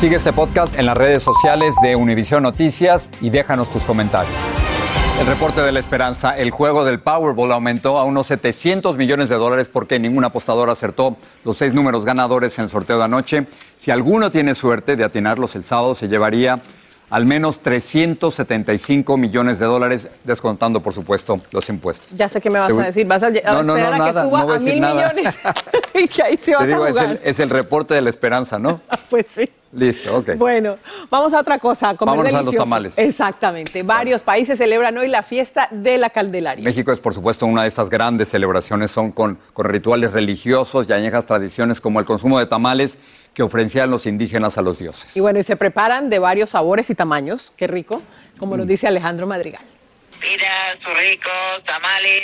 Sigue 0.00 0.16
este 0.16 0.32
podcast 0.32 0.78
en 0.78 0.86
las 0.86 0.96
redes 0.96 1.22
sociales 1.22 1.74
de 1.82 1.96
Univision 1.96 2.42
Noticias 2.42 3.10
y 3.20 3.28
déjanos 3.28 3.70
tus 3.70 3.82
comentarios. 3.82 4.47
El 5.18 5.26
reporte 5.26 5.60
de 5.62 5.72
la 5.72 5.80
esperanza, 5.80 6.36
el 6.36 6.52
juego 6.52 6.84
del 6.84 7.00
Powerball 7.00 7.50
aumentó 7.50 7.98
a 7.98 8.04
unos 8.04 8.28
700 8.28 8.96
millones 8.96 9.28
de 9.28 9.34
dólares 9.34 9.68
porque 9.70 9.98
ningún 9.98 10.24
apostador 10.24 10.70
acertó 10.70 11.16
los 11.44 11.58
seis 11.58 11.74
números 11.74 12.04
ganadores 12.04 12.56
en 12.58 12.64
el 12.64 12.70
sorteo 12.70 12.98
de 12.98 13.04
anoche. 13.04 13.46
Si 13.76 13.90
alguno 13.90 14.30
tiene 14.30 14.54
suerte 14.54 14.94
de 14.94 15.02
atinarlos 15.02 15.56
el 15.56 15.64
sábado, 15.64 15.96
se 15.96 16.06
llevaría 16.06 16.60
al 17.10 17.24
menos 17.26 17.60
375 17.60 19.16
millones 19.16 19.58
de 19.58 19.66
dólares, 19.66 20.08
descontando, 20.24 20.80
por 20.80 20.94
supuesto, 20.94 21.40
los 21.50 21.68
impuestos. 21.68 22.08
Ya 22.16 22.28
sé 22.28 22.40
qué 22.40 22.50
me 22.50 22.58
vas 22.58 22.72
a 22.72 22.82
decir. 22.84 23.06
Vas 23.06 23.22
a, 23.22 23.30
No, 23.30 23.62
no, 23.62 23.76
esperar 23.76 23.98
no, 23.98 24.04
a 24.04 24.12
que 24.12 24.20
suba 24.20 24.40
a 24.54 24.58
mil 24.58 24.80
nada. 24.80 25.12
millones 25.12 25.38
y 25.94 26.08
que 26.08 26.22
ahí 26.22 26.36
se 26.36 26.50
digo, 26.52 26.60
a 26.60 26.88
es 26.88 26.94
jugar. 26.96 27.10
el, 27.10 27.20
es 27.24 27.40
el 27.40 27.50
reporte 27.50 27.94
de 27.94 28.02
la 28.02 28.10
esperanza, 28.10 28.58
¿no? 28.58 28.80
Pues 29.08 29.24
sí. 29.34 29.48
Listo, 29.72 30.18
ok. 30.18 30.34
Bueno, 30.36 30.76
vamos 31.10 31.32
a 31.32 31.40
otra 31.40 31.58
cosa. 31.58 31.90
a 31.90 31.94
comer 31.96 32.16
Vámonos 32.16 32.34
a 32.34 32.42
los 32.42 32.54
tamales. 32.54 32.98
Exactamente. 32.98 33.82
Varios 33.82 34.22
países 34.22 34.58
celebran 34.58 34.96
hoy 34.98 35.08
la 35.08 35.22
fiesta 35.22 35.68
de 35.70 35.96
la 35.98 36.10
Candelaria. 36.10 36.64
México 36.64 36.92
es, 36.92 37.00
por 37.00 37.14
supuesto, 37.14 37.44
una 37.46 37.62
de 37.62 37.68
estas 37.68 37.88
grandes 37.90 38.28
celebraciones. 38.28 38.90
Son 38.90 39.12
con, 39.12 39.38
con 39.52 39.66
rituales 39.66 40.12
religiosos 40.12 40.86
y 40.88 40.92
añejas 40.92 41.24
tradiciones 41.26 41.80
como 41.80 42.00
el 42.00 42.06
consumo 42.06 42.38
de 42.38 42.46
tamales 42.46 42.98
que 43.34 43.42
ofrecían 43.42 43.90
los 43.90 44.06
indígenas 44.06 44.58
a 44.58 44.62
los 44.62 44.78
dioses. 44.78 45.16
Y 45.16 45.20
bueno, 45.20 45.38
y 45.38 45.42
se 45.42 45.56
preparan 45.56 46.10
de 46.10 46.18
varios 46.18 46.50
sabores 46.50 46.90
y 46.90 46.94
tamaños. 46.94 47.52
Qué 47.56 47.66
rico, 47.66 48.02
como 48.38 48.54
Mm. 48.54 48.58
nos 48.58 48.66
dice 48.66 48.86
Alejandro 48.88 49.26
Madrigal. 49.26 49.62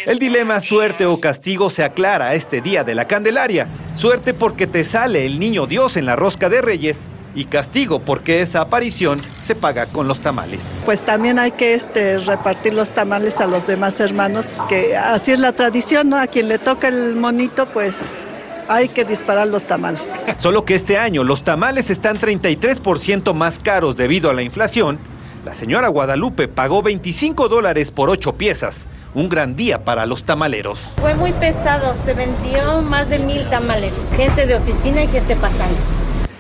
El 0.06 0.18
dilema 0.18 0.60
suerte 0.60 1.06
o 1.06 1.20
castigo 1.20 1.70
se 1.70 1.84
aclara 1.84 2.34
este 2.34 2.60
día 2.60 2.82
de 2.84 2.94
la 2.94 3.06
Candelaria. 3.06 3.68
Suerte 3.96 4.34
porque 4.34 4.66
te 4.66 4.84
sale 4.84 5.24
el 5.24 5.38
niño 5.38 5.66
Dios 5.66 5.96
en 5.96 6.06
la 6.06 6.16
rosca 6.16 6.48
de 6.48 6.60
Reyes 6.60 6.98
y 7.36 7.46
castigo 7.46 8.00
porque 8.00 8.40
esa 8.42 8.60
aparición 8.62 9.20
se 9.46 9.54
paga 9.54 9.86
con 9.86 10.08
los 10.08 10.18
tamales. 10.20 10.60
Pues 10.84 11.04
también 11.04 11.38
hay 11.38 11.52
que 11.52 11.74
este, 11.74 12.18
repartir 12.18 12.74
los 12.74 12.90
tamales 12.92 13.40
a 13.40 13.46
los 13.46 13.66
demás 13.66 14.00
hermanos, 14.00 14.58
que 14.68 14.96
así 14.96 15.32
es 15.32 15.38
la 15.38 15.52
tradición, 15.52 16.08
¿no? 16.08 16.16
A 16.18 16.26
quien 16.26 16.48
le 16.48 16.58
toca 16.58 16.88
el 16.88 17.14
monito, 17.16 17.66
pues 17.66 17.96
hay 18.68 18.88
que 18.88 19.05
disparar 19.05 19.48
los 19.48 19.66
tamales. 19.66 20.24
Solo 20.38 20.64
que 20.64 20.74
este 20.74 20.98
año 20.98 21.24
los 21.24 21.42
tamales 21.42 21.90
están 21.90 22.16
33% 22.16 23.35
más 23.35 23.59
caros 23.59 23.96
debido 23.96 24.31
a 24.31 24.35
la 24.35 24.42
inflación. 24.42 24.98
La 25.44 25.55
señora 25.55 25.88
Guadalupe 25.88 26.48
pagó 26.48 26.83
25 26.83 27.48
dólares 27.48 27.90
por 27.90 28.09
8 28.09 28.35
piezas, 28.35 28.87
un 29.14 29.29
gran 29.29 29.57
día 29.57 29.85
para 29.85 30.07
los 30.07 30.24
tamaleros. 30.24 30.81
Fue 30.96 31.14
muy 31.14 31.33
pesado, 31.33 31.94
se 32.03 32.14
vendió 32.14 32.81
más 32.83 33.11
de 33.11 33.18
mil 33.18 33.48
tamales, 33.50 33.94
gente 34.16 34.46
de 34.46 34.55
oficina 34.55 35.05
y 35.05 35.09
gente 35.09 35.37
pasando. 35.37 35.77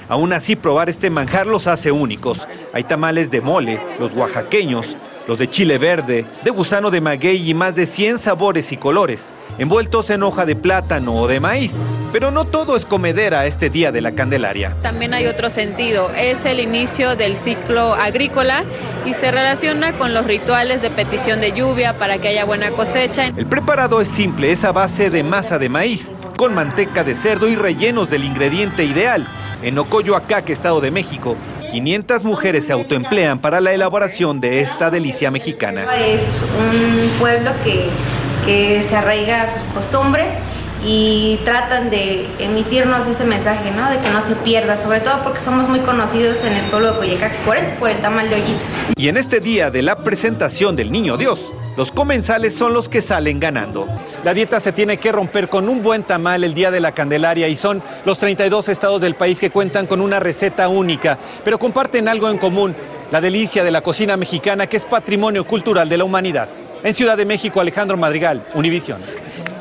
Aún 0.08 0.32
así, 0.32 0.56
probar 0.56 0.88
este 0.88 1.10
manjar 1.10 1.46
los 1.46 1.66
hace 1.66 1.90
únicos. 1.90 2.46
Hay 2.72 2.84
tamales 2.84 3.30
de 3.30 3.40
mole, 3.40 3.80
los 3.98 4.14
oaxaqueños, 4.16 4.96
los 5.26 5.38
de 5.38 5.48
chile 5.48 5.78
verde, 5.78 6.26
de 6.42 6.50
gusano 6.50 6.90
de 6.90 7.00
maguey 7.00 7.50
y 7.50 7.54
más 7.54 7.74
de 7.74 7.86
100 7.86 8.18
sabores 8.18 8.72
y 8.72 8.76
colores, 8.76 9.32
envueltos 9.58 10.10
en 10.10 10.22
hoja 10.22 10.44
de 10.46 10.56
plátano 10.56 11.14
o 11.14 11.28
de 11.28 11.40
maíz. 11.40 11.72
Pero 12.12 12.30
no 12.30 12.44
todo 12.44 12.76
es 12.76 12.84
comedera 12.84 13.46
este 13.46 13.70
día 13.70 13.90
de 13.90 14.00
la 14.00 14.12
Candelaria. 14.12 14.76
También 14.82 15.14
hay 15.14 15.26
otro 15.26 15.50
sentido, 15.50 16.10
es 16.16 16.44
el 16.44 16.60
inicio 16.60 17.16
del 17.16 17.36
ciclo 17.36 17.94
agrícola 17.94 18.62
y 19.04 19.14
se 19.14 19.30
relaciona 19.32 19.94
con 19.94 20.14
los 20.14 20.24
rituales 20.24 20.80
de 20.80 20.90
petición 20.90 21.40
de 21.40 21.52
lluvia 21.52 21.98
para 21.98 22.18
que 22.18 22.28
haya 22.28 22.44
buena 22.44 22.70
cosecha. 22.70 23.26
El 23.36 23.46
preparado 23.46 24.00
es 24.00 24.08
simple, 24.08 24.52
es 24.52 24.62
a 24.62 24.70
base 24.70 25.10
de 25.10 25.24
masa 25.24 25.58
de 25.58 25.68
maíz, 25.68 26.10
con 26.36 26.54
manteca 26.54 27.02
de 27.02 27.16
cerdo 27.16 27.48
y 27.48 27.56
rellenos 27.56 28.08
del 28.08 28.24
ingrediente 28.24 28.84
ideal. 28.84 29.26
En 29.62 29.78
Ocoyoacaque, 29.78 30.52
Estado 30.52 30.80
de 30.80 30.90
México, 30.90 31.36
500 31.74 32.22
mujeres 32.22 32.66
se 32.66 32.72
autoemplean 32.72 33.40
para 33.40 33.60
la 33.60 33.72
elaboración 33.72 34.40
de 34.40 34.60
esta 34.60 34.92
delicia 34.92 35.32
mexicana. 35.32 35.84
Es 35.96 36.40
un 36.56 37.18
pueblo 37.18 37.50
que, 37.64 37.88
que 38.46 38.80
se 38.80 38.94
arraiga 38.94 39.42
a 39.42 39.48
sus 39.48 39.64
costumbres 39.74 40.32
y 40.86 41.40
tratan 41.44 41.90
de 41.90 42.28
emitirnos 42.38 43.08
ese 43.08 43.24
mensaje, 43.24 43.72
¿no? 43.72 43.90
De 43.90 43.98
que 43.98 44.08
no 44.10 44.22
se 44.22 44.36
pierda, 44.36 44.76
sobre 44.76 45.00
todo 45.00 45.24
porque 45.24 45.40
somos 45.40 45.68
muy 45.68 45.80
conocidos 45.80 46.44
en 46.44 46.52
el 46.52 46.64
pueblo 46.66 46.92
de 46.92 46.98
Coyecac, 46.98 47.32
por 47.38 47.56
eso, 47.56 47.72
por 47.80 47.90
el 47.90 47.96
tamal 47.96 48.30
de 48.30 48.36
ollita. 48.36 48.62
Y 48.94 49.08
en 49.08 49.16
este 49.16 49.40
día 49.40 49.72
de 49.72 49.82
la 49.82 49.96
presentación 49.96 50.76
del 50.76 50.92
Niño 50.92 51.16
Dios, 51.16 51.40
los 51.76 51.90
comensales 51.90 52.54
son 52.54 52.72
los 52.72 52.88
que 52.88 53.02
salen 53.02 53.40
ganando. 53.40 53.88
La 54.22 54.34
dieta 54.34 54.60
se 54.60 54.72
tiene 54.72 54.98
que 54.98 55.12
romper 55.12 55.48
con 55.48 55.68
un 55.68 55.82
buen 55.82 56.04
tamal 56.04 56.44
el 56.44 56.54
día 56.54 56.70
de 56.70 56.80
la 56.80 56.92
Candelaria 56.92 57.48
y 57.48 57.56
son 57.56 57.82
los 58.04 58.18
32 58.18 58.68
estados 58.68 59.00
del 59.00 59.16
país 59.16 59.38
que 59.38 59.50
cuentan 59.50 59.86
con 59.86 60.00
una 60.00 60.20
receta 60.20 60.68
única, 60.68 61.18
pero 61.44 61.58
comparten 61.58 62.08
algo 62.08 62.30
en 62.30 62.38
común, 62.38 62.76
la 63.10 63.20
delicia 63.20 63.64
de 63.64 63.70
la 63.70 63.80
cocina 63.80 64.16
mexicana 64.16 64.66
que 64.66 64.76
es 64.76 64.84
patrimonio 64.84 65.46
cultural 65.46 65.88
de 65.88 65.98
la 65.98 66.04
humanidad. 66.04 66.48
En 66.82 66.94
Ciudad 66.94 67.16
de 67.16 67.24
México, 67.24 67.60
Alejandro 67.60 67.96
Madrigal, 67.96 68.46
Univisión. 68.54 69.00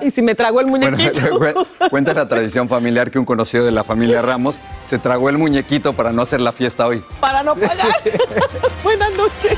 Y 0.02 0.12
si 0.12 0.22
me 0.22 0.36
trago 0.36 0.60
el 0.60 0.68
muñequito. 0.68 1.22
Bueno, 1.40 1.66
cuenta 1.90 2.14
la 2.14 2.28
tradición 2.28 2.68
familiar 2.70 3.10
que 3.10 3.18
un 3.18 3.26
conocido 3.26 3.66
de 3.66 3.72
la 3.72 3.84
familia 3.84 4.22
Ramos 4.22 4.56
se 4.90 5.00
tragó 5.00 5.30
el 5.30 5.38
muñequito 5.38 5.94
para 5.94 6.12
no 6.12 6.22
hacer 6.22 6.42
la 6.42 6.52
fiesta 6.52 6.86
hoy. 6.86 7.04
Para 7.20 7.42
no 7.42 7.56
pagar. 7.56 8.02
Buenas 8.84 9.12
noches. 9.16 9.58